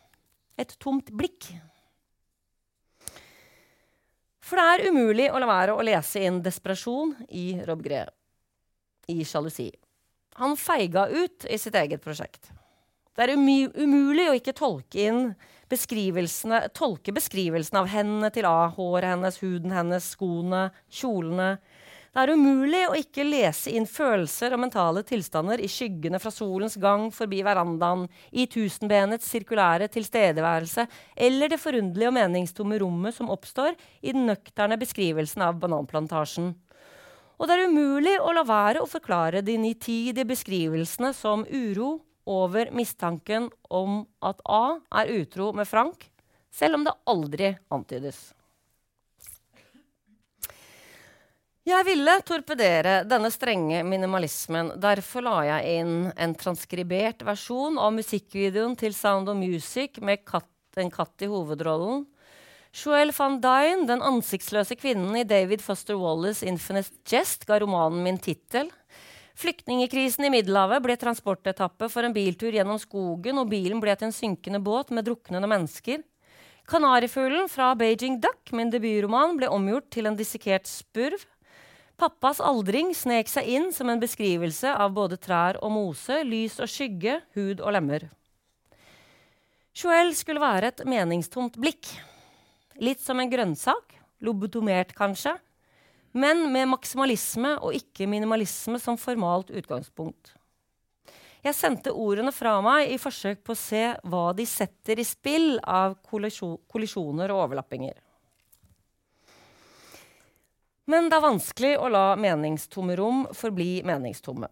[0.56, 1.50] Et tomt blikk.
[4.40, 8.08] For det er umulig å la være å lese inn desperasjon i Rob Grie,
[9.12, 9.68] i sjalusi.
[10.40, 12.48] Han feiga ut i sitt eget prosjekt.
[13.12, 15.26] Det er umulig å ikke tolke inn
[15.72, 21.56] beskrivelsene, tolke beskrivelsene av hendene til A, håret hennes, huden hennes, skoene, kjolene.
[22.12, 26.76] Det er umulig å ikke lese inn følelser og mentale tilstander i skyggene fra solens
[26.76, 28.04] gang forbi verandaen,
[28.36, 34.76] i tusenbenets sirkulære tilstedeværelse eller det forunderlige og meningstomme rommet som oppstår i den nøkterne
[34.82, 36.52] beskrivelsen av bananplantasjen.
[37.40, 42.72] Og det er umulig å la være å forklare de nitidige beskrivelsene som uro, over
[42.76, 46.08] mistanken om at A er utro med Frank,
[46.52, 48.32] selv om det aldri antydes.
[51.62, 54.72] Jeg ville torpedere denne strenge minimalismen.
[54.82, 60.24] Derfor la jeg inn en transkribert versjon av musikkvideoen til Sound of Music med
[60.82, 62.08] en katt i hovedrollen.
[62.74, 68.18] Joelle van Dyne, den ansiktsløse kvinnen i David Foster Wallace' 'Infinite Jest', ga romanen min
[68.18, 68.72] tittel.
[69.42, 74.14] Flyktningekrisen i Middelhavet ble transportetappe for en biltur gjennom skogen, og bilen ble til en
[74.14, 76.04] synkende båt med druknende mennesker.
[76.70, 81.26] Kanarifuglen fra Beijing Duck, min debutroman, ble omgjort til en dissekert spurv.
[81.98, 86.70] Pappas aldring snek seg inn som en beskrivelse av både trær og mose, lys og
[86.70, 88.12] skygge, hud og lemmer.
[89.74, 91.90] Joel skulle være et meningstomt blikk.
[92.78, 95.34] Litt som en grønnsak, lobotomert kanskje,
[96.12, 100.34] men med maksimalisme og ikke minimalisme som formalt utgangspunkt.
[101.42, 105.56] Jeg sendte ordene fra meg i forsøk på å se hva de setter i spill
[105.66, 107.96] av kollisjoner og overlappinger.
[110.92, 114.50] Men det er vanskelig å la meningstomme rom forbli meningstomme.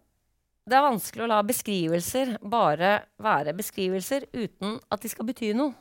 [0.66, 2.92] Det er vanskelig å la beskrivelser bare
[3.22, 5.74] være beskrivelser uten at de skal bety noe.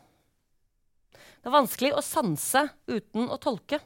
[1.39, 3.79] Det er vanskelig å sanse uten å tolke.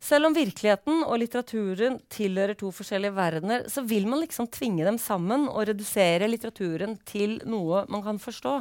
[0.00, 4.96] Selv om virkeligheten og litteraturen tilhører to forskjellige verdener, så vil man liksom tvinge dem
[4.98, 8.54] sammen og redusere litteraturen til noe man kan forstå.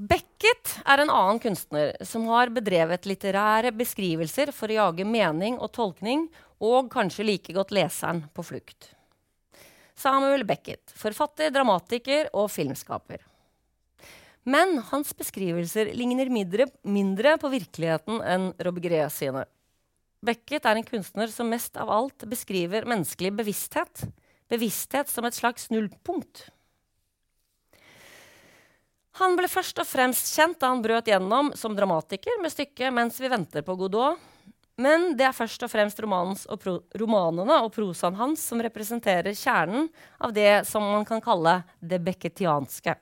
[0.00, 5.72] Beckett er en annen kunstner som har bedrevet litterære beskrivelser for å jage mening og
[5.76, 6.28] tolkning,
[6.60, 8.90] og kanskje like godt leseren på flukt.
[9.96, 13.24] Samuel Beckett, forfatter, dramatiker og filmskaper.
[14.48, 19.44] Men hans beskrivelser ligner mindre, mindre på virkeligheten enn Robegret sine.
[20.24, 24.06] Beckett er en kunstner som mest av alt beskriver menneskelig bevissthet.
[24.50, 26.48] Bevissthet som et slags nullpunkt.
[29.20, 33.20] Han ble først og fremst kjent da han brøt gjennom som dramatiker med stykket 'Mens
[33.20, 34.18] vi venter på Godot'.
[34.80, 36.62] Men det er først og fremst og
[36.96, 42.94] romanene og prosaen hans som representerer kjernen av det som man kan kalle det beckettianske.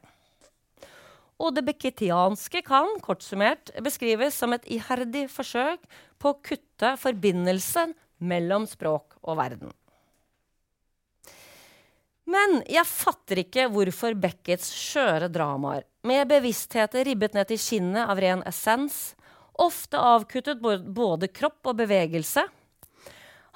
[1.39, 5.85] Og det beketianske kan kort summert beskrives som et iherdig forsøk
[6.19, 9.71] på å kutte forbindelsen mellom språk og verden.
[12.29, 18.21] Men jeg fatter ikke hvorfor Beckets skjøre dramaer, med bevisstheter ribbet ned til skinnet av
[18.21, 19.15] ren essens,
[19.59, 22.45] ofte avkuttet både kropp og bevegelse.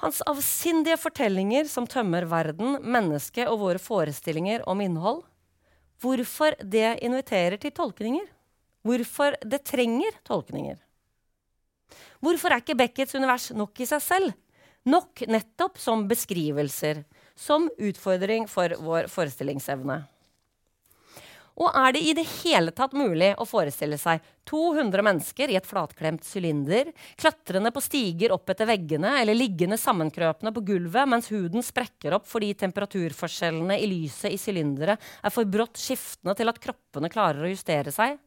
[0.03, 5.21] Hans avsindige fortellinger som tømmer verden, mennesket og våre forestillinger om innhold.
[6.01, 8.25] Hvorfor det inviterer til tolkninger.
[8.83, 10.79] Hvorfor det trenger tolkninger.
[12.23, 14.33] Hvorfor er ikke Beckets univers nok i seg selv?
[14.87, 17.03] Nok nettopp som beskrivelser,
[17.39, 20.01] som utfordring for vår forestillingsevne.
[21.61, 25.67] Og er det i det hele tatt mulig å forestille seg 200 mennesker i et
[25.69, 26.89] flatklemt sylinder,
[27.19, 32.25] klatrende på stiger opp etter veggene eller liggende sammenkrøpende på gulvet mens huden sprekker opp
[32.29, 37.53] fordi temperaturforskjellene i lyset i sylinderet er for brått skiftende til at kroppene klarer å
[37.53, 38.17] justere seg?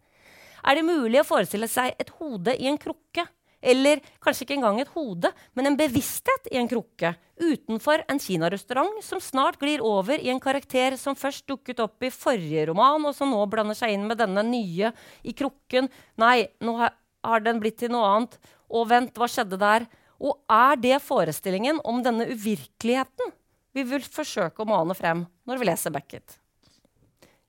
[0.67, 3.27] Er det mulig å forestille seg et hode i en krukke
[3.67, 9.03] eller kanskje ikke engang et hode, men en bevissthet i en krukke utenfor en kinarestaurant
[9.05, 13.17] som snart glir over i en karakter som først dukket opp i forrige roman, og
[13.17, 14.93] som nå blander seg inn med denne nye
[15.27, 15.91] i krukken.
[16.23, 16.97] Nei, nå har,
[17.45, 18.39] den blitt til noe annet.
[18.73, 19.87] Og vent, hva skjedde der?
[20.23, 23.35] Og er det forestillingen om denne uvirkeligheten
[23.77, 26.39] vi vil forsøke å mane frem når vi leser Beckett?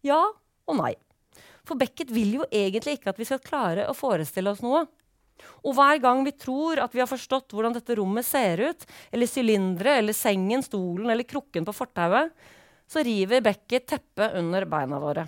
[0.03, 0.19] Ja
[0.67, 0.95] og nei.
[1.67, 4.85] For Beckett vil jo egentlig ikke at vi skal klare å forestille oss noe.
[5.63, 9.29] Og hver gang vi tror at vi har forstått hvordan dette rommet ser ut, eller
[9.29, 12.31] sylinderet, eller sengen, stolen eller krukken på fortauet,
[12.87, 15.27] så river Beckett teppet under beina våre.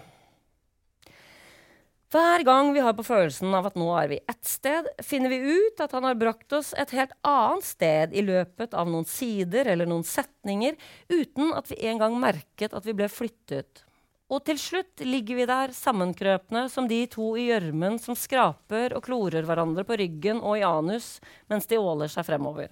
[2.09, 5.59] Hver gang vi har på følelsen av at nå er vi ett sted, finner vi
[5.59, 9.69] ut at han har brakt oss et helt annet sted i løpet av noen sider
[9.69, 10.73] eller noen setninger,
[11.11, 13.83] uten at vi engang merket at vi ble flyttet.
[14.29, 19.07] Og til slutt ligger vi der sammenkrøpne som de to i gjørmen som skraper og
[19.07, 21.15] klorer hverandre på ryggen og i anus
[21.49, 22.69] mens de åler seg fremover.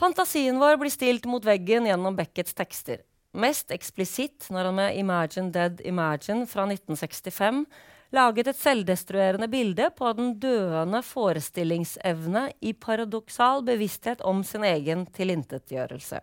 [0.00, 3.04] Fantasien vår blir stilt mot veggen gjennom Beckets tekster.
[3.34, 7.66] Mest eksplisitt når han med 'Imagine Dead Imagine' fra 1965
[8.14, 16.20] laget et selvdestruerende bilde på den døende forestillingsevne i paradoksal bevissthet om sin egen tilintetgjørelse.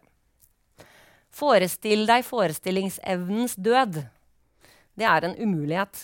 [1.32, 4.02] Forestill deg forestillingsevnens død.
[5.00, 6.04] Det er en umulighet.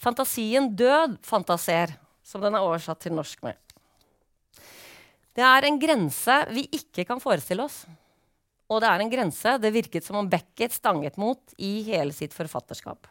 [0.00, 1.92] Fantasien død fantaser,
[2.24, 3.56] som den er oversatt til norsk med.
[5.36, 7.82] Det er en grense vi ikke kan forestille oss.
[8.72, 12.34] Og det er en grense det virket som om Beckett stanget mot i hele sitt
[12.34, 13.06] forfatterskap.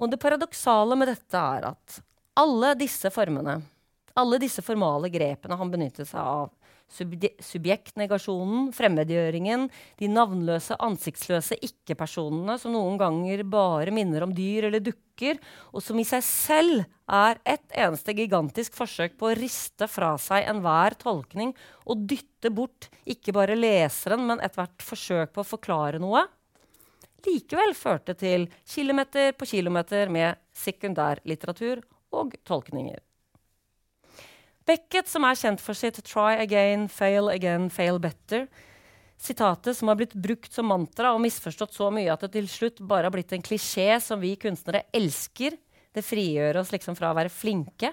[0.00, 2.00] Og det paradoksale med dette er at
[2.40, 3.58] alle disse formene,
[4.16, 6.48] alle disse formale grepene han benyttet seg av,
[6.90, 9.68] subjektnegasjonen, fremmedgjøringen,
[10.00, 15.38] de navnløse, ansiktsløse ikke-personene som noen ganger bare minner om dyr eller dukker,
[15.72, 20.48] og som i seg selv er et eneste gigantisk forsøk på å riste fra seg
[20.50, 21.54] enhver tolkning
[21.86, 26.26] og dytte bort ikke bare leseren, men ethvert forsøk på å forklare noe,
[27.26, 31.84] likevel førte til kilometer på kilometer med sekundærlitteratur
[32.16, 33.00] og tolkninger.
[34.68, 38.48] Beckett, som er kjent for sitt 'try again, fail again, fail better',
[39.20, 42.80] sitatet som har blitt brukt som mantra og misforstått så mye at det til slutt
[42.80, 45.56] bare har blitt en klisjé som vi kunstnere elsker,
[45.92, 47.92] det frigjør oss liksom fra å være flinke,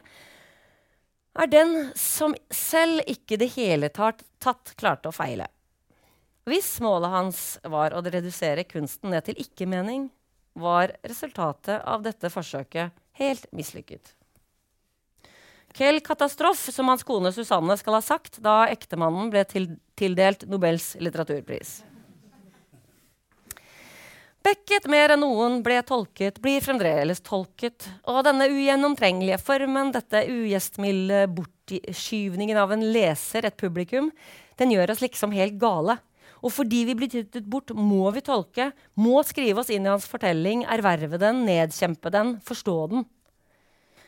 [1.38, 5.48] er den som selv ikke det hele tatt, tatt klarte å feile.
[6.48, 10.08] Hvis målet hans var å redusere kunsten ned til ikke-mening,
[10.58, 14.17] var resultatet av dette forsøket helt mislykket.
[15.78, 19.68] Quelle katastrofe, som hans kone Susanne skal ha sagt da ektemannen ble til,
[20.00, 21.84] tildelt Nobels litteraturpris.
[24.48, 27.86] Beckett mer enn noen ble tolket, blir fremdeles tolket.
[28.10, 34.10] Og denne ugjennomtrengelige formen, dette ugjestmilde bortskyvningen av en leser, et publikum,
[34.58, 35.98] den gjør oss liksom helt gale.
[36.42, 40.08] Og fordi vi blir tyttet bort, må vi tolke, må skrive oss inn i hans
[40.10, 43.06] fortelling, erverve den, nedkjempe den, forstå den.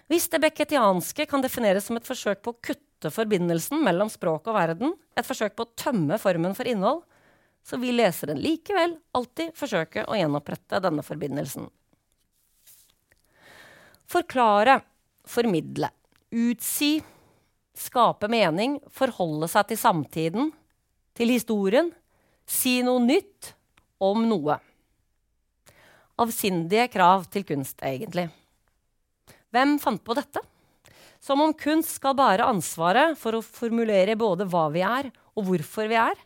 [0.10, 4.58] Hvis det beketianske kan defineres som et forsøk på å kutte forbindelsen mellom språk og
[4.58, 7.04] verden, et forsøk på å tømme formen for innhold,
[7.62, 11.68] så vil leseren likevel alltid forsøke å gjenopprette denne forbindelsen.
[14.10, 14.80] Forklare,
[15.30, 15.92] formidle,
[16.34, 16.96] utsi,
[17.78, 20.50] skape mening, forholde seg til samtiden,
[21.14, 21.94] til historien,
[22.50, 23.54] si noe nytt
[24.02, 24.58] om noe.
[26.20, 28.32] Avsindige krav til kunst, egentlig.
[29.50, 30.42] Hvem fant på dette?
[31.20, 35.90] Som om kunst skal bære ansvaret for å formulere både hva vi er, og hvorfor
[35.90, 36.20] vi er.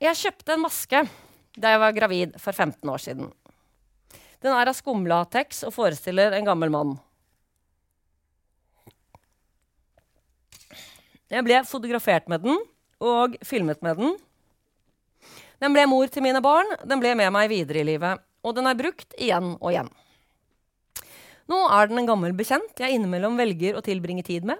[0.00, 1.02] Jeg kjøpte en maske
[1.56, 3.30] da jeg var gravid for 15 år siden.
[4.44, 6.94] Den er av skumlateks og forestiller en gammel mann.
[11.32, 12.60] Jeg ble fotografert med den
[13.02, 14.14] og filmet med den.
[15.58, 18.25] Den ble mor til mine barn, den ble med meg videre i livet.
[18.46, 19.90] Og den er brukt igjen og igjen.
[21.50, 24.58] Nå er den en gammel bekjent jeg innimellom velger å tilbringe tid med.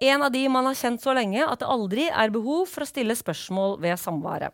[0.00, 2.88] En av de man har kjent så lenge at det aldri er behov for å
[2.88, 4.52] stille spørsmål ved samværet.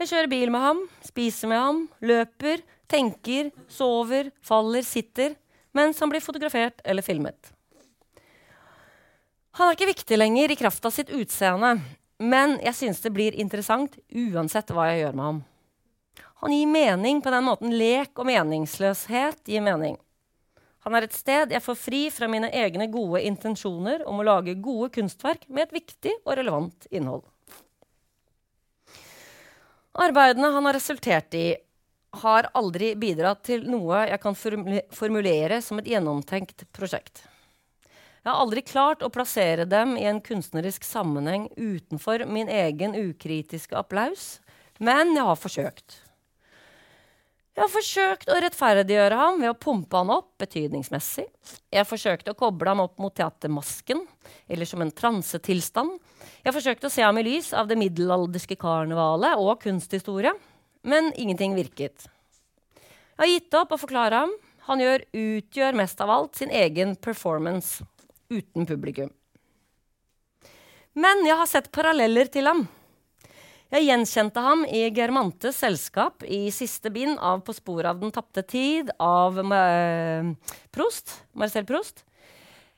[0.00, 5.36] Jeg kjører bil med ham, spiser med ham, løper, tenker, sover, faller, sitter
[5.76, 7.52] mens han blir fotografert eller filmet.
[9.56, 11.76] Han er ikke viktig lenger i kraft av sitt utseende,
[12.20, 15.40] men jeg synes det blir interessant uansett hva jeg gjør med ham.
[16.42, 19.94] Han gir mening på den måten lek og meningsløshet gir mening.
[20.82, 24.56] Han er et sted jeg får fri fra mine egne gode intensjoner om å lage
[24.58, 27.22] gode kunstverk med et viktig og relevant innhold.
[30.02, 31.54] Arbeidene han har resultert i,
[32.24, 37.22] har aldri bidratt til noe jeg kan formulere som et gjennomtenkt prosjekt.
[38.22, 43.78] Jeg har aldri klart å plassere dem i en kunstnerisk sammenheng utenfor min egen ukritiske
[43.78, 44.40] applaus,
[44.82, 46.02] men jeg har forsøkt.
[47.52, 51.26] Jeg har forsøkt å rettferdiggjøre ham ved å pumpe han opp betydningsmessig.
[51.68, 54.00] Jeg har forsøkt å koble ham opp mot teatermasken,
[54.48, 55.98] eller som en transetilstand.
[56.40, 60.32] Jeg har forsøkt å se ham i lys av det middelalderske karnevalet og kunsthistorie,
[60.88, 62.08] men ingenting virket.
[62.80, 64.32] Jeg har gitt opp å forklare ham.
[64.70, 67.84] Han gjør, utgjør mest av alt sin egen performance
[68.32, 69.12] uten publikum.
[70.96, 72.64] Men jeg har sett paralleller til ham.
[73.72, 78.42] Jeg gjenkjente ham i Germantes selskap i siste bind av På sporet av den tapte
[78.44, 80.28] tid av uh,
[80.68, 82.02] Prost, Marcel Prost.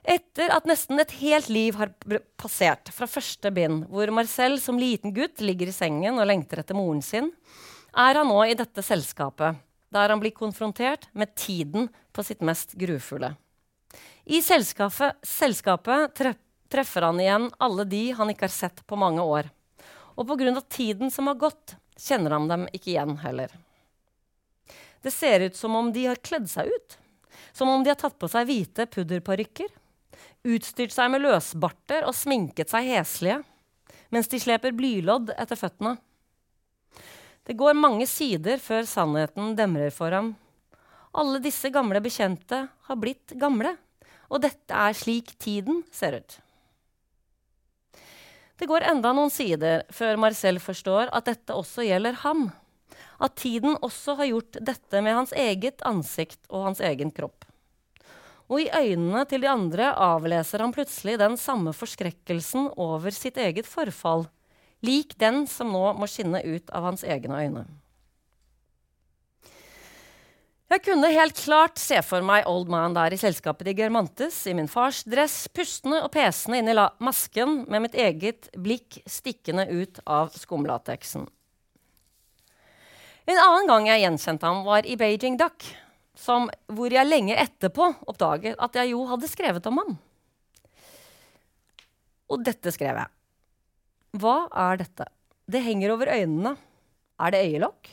[0.07, 1.90] Etter at nesten et helt liv har
[2.38, 6.78] passert fra første bind, hvor Marcel som liten gutt ligger i sengen og lengter etter
[6.78, 7.32] moren sin,
[7.90, 9.59] er han nå i dette selskapet,
[9.90, 13.32] der han blir konfrontert med tiden på sitt mest grufulle.
[14.30, 16.22] I selskapet, selskapet
[16.70, 19.51] treffer han igjen alle de han ikke har sett på mange år.
[20.14, 20.60] Og pga.
[20.68, 23.50] tiden som har gått, kjenner han dem ikke igjen heller.
[25.02, 26.98] Det ser ut som om de har kledd seg ut.
[27.52, 29.68] Som om de har tatt på seg hvite pudderparykker,
[30.44, 33.42] utstyrt seg med løsbarter og sminket seg heslige,
[34.14, 35.96] mens de sleper blylodd etter føttene.
[37.44, 40.32] Det går mange sider før sannheten demrer for ham.
[41.14, 43.74] Alle disse gamle bekjente har blitt gamle,
[44.32, 46.38] og dette er slik tiden ser ut.
[48.59, 52.46] Det går enda noen sider før Marcel forstår at dette også gjelder ham.
[53.18, 57.44] At tiden også har gjort dette med hans eget ansikt og hans egen kropp.
[58.52, 63.66] Og i øynene til de andre avleser han plutselig den samme forskrekkelsen over sitt eget
[63.66, 64.26] forfall,
[64.84, 67.64] lik den som nå må skinne ut av hans egne øyne.
[70.72, 74.54] Jeg kunne helt klart se for meg Old Man der i selskapet til Germantes i
[74.56, 80.00] min fars dress, pustende og pesende inn i masken med mitt eget blikk stikkende ut
[80.08, 81.28] av skumlateksen.
[83.24, 85.68] En annen gang jeg gjenkjente ham, var i Beijing Duck,
[86.16, 89.94] som, hvor jeg lenge etterpå oppdaget at jeg jo hadde skrevet om ham.
[92.32, 93.10] Og dette skrev jeg.
[94.20, 95.08] Hva er dette?
[95.44, 96.56] Det henger over øynene.
[97.20, 97.90] Er det øyelokk?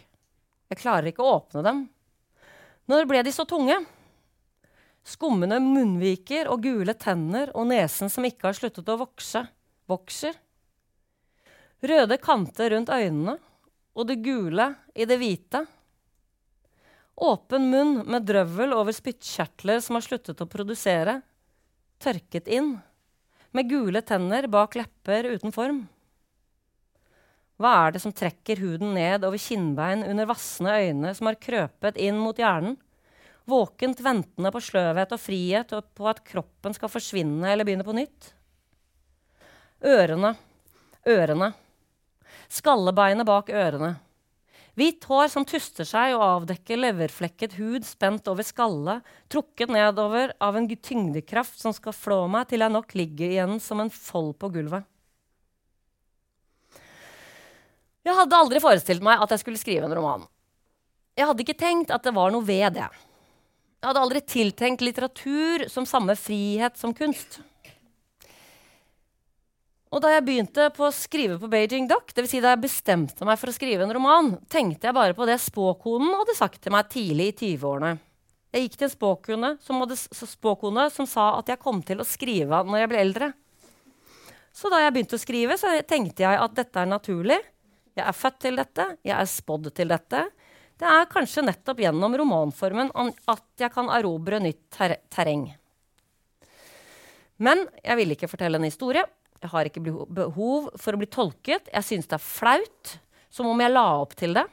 [0.72, 1.90] Jeg klarer ikke å åpne dem.
[2.92, 3.78] Når ble de så tunge?
[5.08, 9.46] Skummende munnviker og gule tenner og nesen som ikke har sluttet å vokse,
[9.88, 10.36] vokser.
[11.88, 13.38] Røde kanter rundt øynene
[13.96, 15.64] og det gule i det hvite.
[17.22, 21.22] Åpen munn med drøvel over spyttkjertler som har sluttet å produsere.
[22.02, 22.76] Tørket inn.
[23.56, 25.86] Med gule tenner bak lepper uten form.
[27.62, 32.00] Hva er det som trekker huden ned over kinnbein under vassende øyne som har krøpet
[32.02, 32.80] inn mot hjernen?
[33.46, 37.94] Våkent ventende på sløvhet og frihet og på at kroppen skal forsvinne eller begynne på
[37.94, 38.32] nytt?
[39.86, 40.34] Ørene,
[41.10, 41.52] ørene.
[42.50, 43.96] Skallebeinet bak ørene.
[44.80, 50.58] Hvitt hår som tuster seg og avdekker leverflekket hud spent over skalle, trukket nedover av
[50.58, 54.50] en tyngdekraft som skal flå meg til jeg nok ligger igjen som en fold på
[54.56, 54.88] gulvet.
[58.02, 60.26] Jeg hadde aldri forestilt meg at jeg skulle skrive en roman.
[61.18, 62.88] Jeg hadde ikke tenkt at det var noe ved det.
[63.82, 67.40] Jeg hadde aldri tiltenkt litteratur som samme frihet som kunst.
[69.92, 72.30] Og da jeg begynte på å skrive på Beijing Dock, dvs.
[72.32, 75.36] Si da jeg bestemte meg for å skrive en roman, tenkte jeg bare på det
[75.44, 77.98] spåkonen hadde sagt til meg tidlig i 20-årene.
[78.52, 82.08] Jeg gikk til en spåkone som, hadde, spåkone som sa at jeg kom til å
[82.08, 83.32] skrive når jeg ble eldre.
[84.56, 87.40] Så da jeg begynte å skrive, tenkte jeg at dette er naturlig.
[87.98, 90.26] Jeg er født til dette, jeg er spådd til dette.
[90.82, 95.50] Det er kanskje nettopp gjennom romanformen at jeg kan erobre nytt ter terreng.
[97.42, 99.04] Men jeg ville ikke fortelle en historie.
[99.42, 101.70] Jeg har ikke behov for å bli tolket.
[101.74, 102.98] Jeg synes det er flaut.
[103.32, 104.44] Som om jeg la opp til det.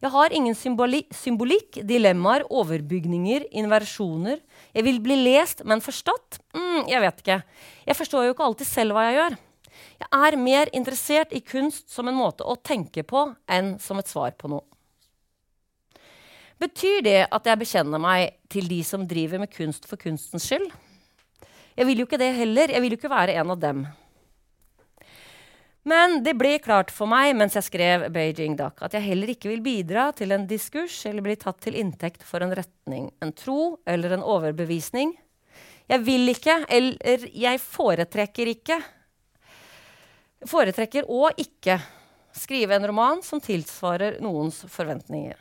[0.00, 4.42] Jeg har ingen symboli symbolikk, dilemmaer, overbygninger, inversjoner.
[4.76, 6.40] Jeg vil bli lest, men forstått?
[6.56, 7.38] Mm, jeg vet ikke.
[7.88, 9.38] Jeg forstår jo ikke alltid selv hva jeg gjør.
[10.00, 14.10] Jeg er mer interessert i kunst som en måte å tenke på enn som et
[14.10, 14.64] svar på noe.
[16.60, 20.70] Betyr det at jeg bekjenner meg til de som driver med kunst for kunstens skyld?
[21.76, 22.72] Jeg vil jo ikke det heller.
[22.72, 23.82] Jeg vil jo ikke være en av dem.
[25.86, 29.52] Men det ble klart for meg mens jeg skrev Beijing Duck, at jeg heller ikke
[29.52, 33.76] vil bidra til en diskurs eller bli tatt til inntekt for en retning, en tro
[33.86, 35.12] eller en overbevisning.
[35.86, 38.80] Jeg vil ikke, eller jeg foretrekker ikke
[40.44, 41.78] Foretrekker å ikke
[42.36, 45.38] skrive en roman som tilsvarer noens forventninger.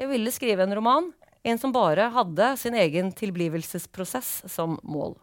[0.00, 1.08] Jeg ville skrive en roman,
[1.42, 5.16] en som bare hadde sin egen tilblivelsesprosess som mål.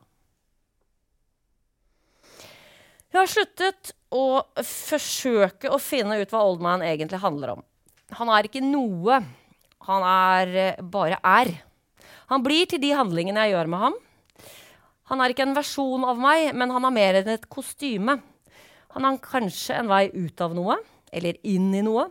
[3.14, 7.64] Jeg har sluttet å forsøke å finne ut hva Oldman egentlig handler om.
[8.18, 9.22] Han er ikke noe.
[9.88, 11.54] Han er eh, bare er.
[12.28, 13.98] Han blir til de handlingene jeg gjør med ham.
[15.08, 18.18] Han er ikke en versjon av meg, men han er mer enn et kostyme.
[18.96, 20.78] Han har kanskje en vei ut av noe,
[21.12, 22.08] eller inn i noe.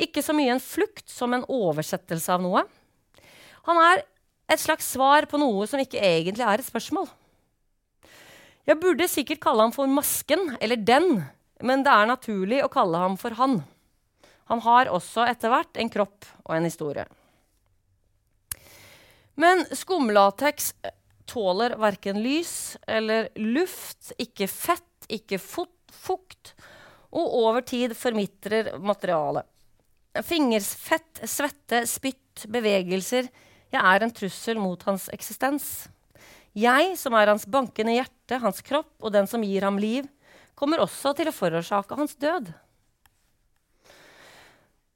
[0.00, 2.64] Ikke så mye en flukt som en oversettelse av noe.
[3.68, 4.04] Han er
[4.48, 7.08] et slags svar på noe som ikke egentlig er et spørsmål.
[8.68, 11.22] Jeg burde sikkert kalle ham for Masken, eller Den,
[11.64, 13.62] men det er naturlig å kalle ham for Han.
[14.48, 17.04] Han har også etter hvert en kropp og en historie.
[19.38, 20.72] Men skumlateks
[21.28, 25.38] tåler verken lys eller luft, ikke fett, ikke
[25.94, 26.54] fukt,
[27.08, 29.46] og over tid formitrer materialet.
[30.24, 33.28] Fingersfett, svette, spytt, bevegelser
[33.68, 35.88] Jeg er en trussel mot hans eksistens.
[36.56, 40.08] Jeg, som er hans bankende hjerte, hans kropp og den som gir ham liv,
[40.58, 42.48] kommer også til å forårsake hans død.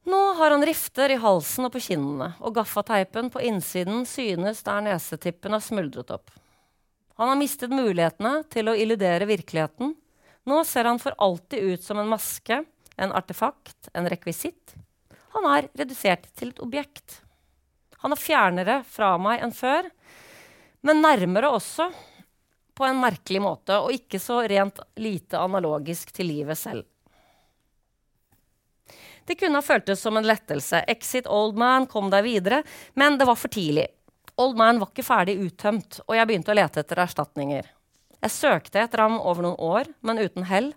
[0.09, 4.83] Nå har han rifter i halsen og på kinnene, og gaffateipen på innsiden synes der
[4.83, 6.33] nesetippen har smuldret opp.
[7.21, 9.93] Han har mistet mulighetene til å illudere virkeligheten.
[10.49, 12.65] Nå ser han for alltid ut som en maske,
[12.97, 14.75] en artefakt, en rekvisitt.
[15.37, 17.21] Han er redusert til et objekt.
[18.03, 19.87] Han er fjernere fra meg enn før,
[20.83, 21.89] men nærmere også
[22.75, 26.89] på en merkelig måte, og ikke så rent lite analogisk til livet selv.
[29.25, 30.83] Det kunne ha føltes som en lettelse.
[30.91, 32.63] Exit Old Man kom deg videre,
[32.99, 33.87] men det var for tidlig.
[34.43, 37.69] Old Man var ikke ferdig uttømt, og jeg begynte å lete etter erstatninger.
[38.23, 40.71] Jeg søkte etter ham over noen år, men uten hell.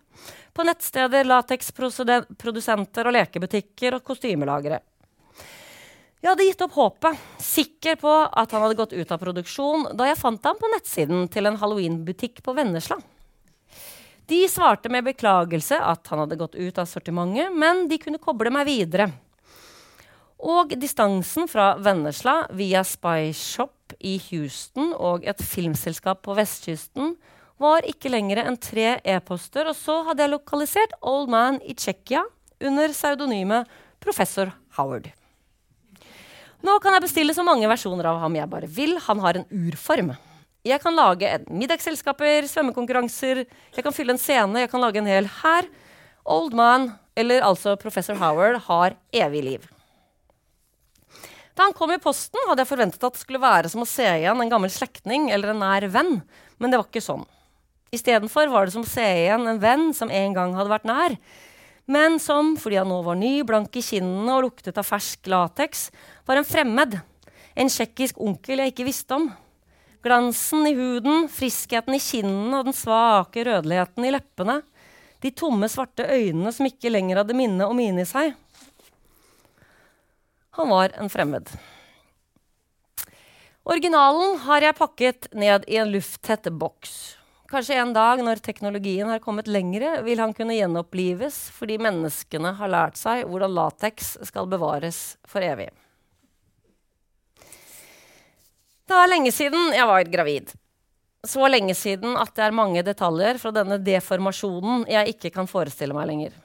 [0.55, 4.79] På nettsteder, lateksprodusenter og lekebutikker og kostymelagere.
[6.23, 10.07] Jeg hadde gitt opp håpet, sikker på at han hadde gått ut av produksjon, da
[10.09, 12.97] jeg fant ham på nettsiden til en halloweenbutikk på Vennesla.
[14.25, 18.49] De svarte med beklagelse at han hadde gått ut av sortimentet, men de kunne koble
[18.49, 19.11] meg videre.
[20.41, 27.13] Og distansen fra Vennesla via Spy Shop i Houston og et filmselskap på vestkysten
[27.61, 32.25] var ikke lenger enn tre e-poster, og så hadde jeg lokalisert Old Man i Tsjekkia
[32.65, 33.71] under pseudonymet
[34.03, 35.07] Professor Howard.
[36.65, 38.95] Nå kan jeg bestille så mange versjoner av ham jeg bare vil.
[39.07, 40.15] Han har en urform.
[40.65, 45.29] Jeg kan lage middagsselskaper, svømmekonkurranser, jeg kan fylle en scene, jeg kan lage en hel
[45.43, 45.67] hær.
[46.25, 49.67] Old Man, eller altså Professor Howard, har evig liv.
[51.55, 54.07] Da han kom i posten, hadde jeg forventet at det skulle være som å se
[54.17, 56.17] igjen en gammel slektning eller en nær venn,
[56.57, 57.23] men det var ikke sånn.
[57.93, 61.17] Istedenfor var det som å se igjen en venn som en gang hadde vært nær,
[61.85, 65.91] men som, fordi han nå var ny, blank i kinnene og luktet av fersk lateks,
[66.25, 66.97] var en fremmed.
[67.55, 69.27] En tsjekkisk onkel jeg ikke visste om.
[70.05, 74.59] Glansen i huden, friskheten i kinnene og den svake rødligheten i leppene.
[75.21, 78.33] De tomme, svarte øynene som ikke lenger hadde minne og mine i seg.
[80.57, 81.49] Han var en fremmed.
[83.65, 87.15] Originalen har jeg pakket ned i en lufttett boks.
[87.45, 92.71] Kanskje en dag når teknologien har kommet lengre, vil han kunne gjenopplives fordi menneskene har
[92.73, 95.69] lært seg hvordan lateks skal bevares for evig.
[98.85, 100.55] Det er lenge siden jeg var gravid.
[101.25, 105.93] Så lenge siden at det er mange detaljer fra denne deformasjonen jeg ikke kan forestille
[105.97, 106.35] meg lenger.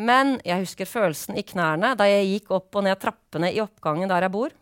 [0.00, 4.08] Men jeg husker følelsen i knærne da jeg gikk opp og ned trappene i oppgangen
[4.08, 4.52] der jeg bor.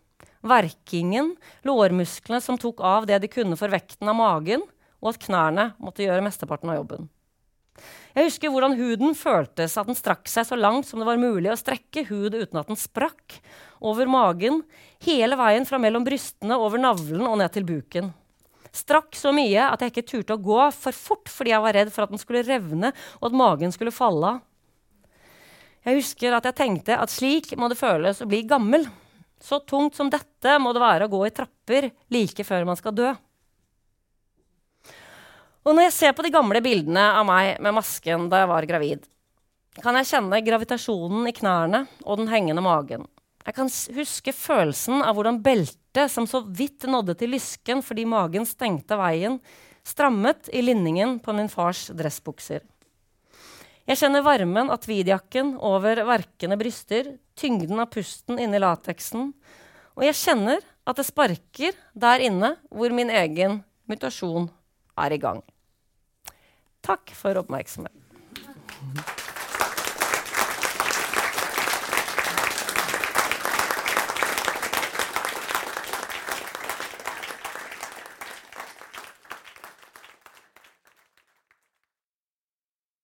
[0.49, 1.35] Verkingen,
[1.67, 4.63] lårmusklene som tok av det de kunne for vekten av magen,
[5.03, 7.09] og at knærne måtte gjøre mesteparten av jobben.
[8.17, 11.53] Jeg husker hvordan huden føltes, at den strakk seg så langt som det var mulig
[11.53, 13.39] å strekke hud uten at den sprakk,
[13.79, 14.65] over magen,
[15.07, 18.11] hele veien fra mellom brystene, over navlen og ned til buken.
[18.75, 21.93] Strakk så mye at jeg ikke turte å gå for fort fordi jeg var redd
[21.95, 22.91] for at den skulle revne
[23.21, 24.43] og at magen skulle falle av.
[25.87, 28.85] Jeg husker at jeg tenkte at slik må det føles å bli gammel.
[29.41, 32.97] Så tungt som dette må det være å gå i trapper like før man skal
[32.99, 33.15] dø.
[35.67, 38.69] Og når jeg ser på de gamle bildene av meg med masken da jeg var
[38.71, 39.07] gravid,
[39.83, 43.07] kan jeg kjenne gravitasjonen i knærne og den hengende magen.
[43.47, 48.45] Jeg kan huske følelsen av hvordan beltet, som så vidt nådde til lysken fordi magen
[48.47, 49.39] stengte veien,
[49.87, 52.61] strammet i linningen på min fars dressbukser.
[53.89, 59.31] Jeg kjenner varmen av tweedjakken over verkende bryster, tyngden av pusten inni lateksen,
[59.97, 64.51] og jeg kjenner at det sparker der inne hvor min egen mutasjon
[65.05, 65.43] er i gang.
[66.83, 68.05] Takk for oppmerksomheten.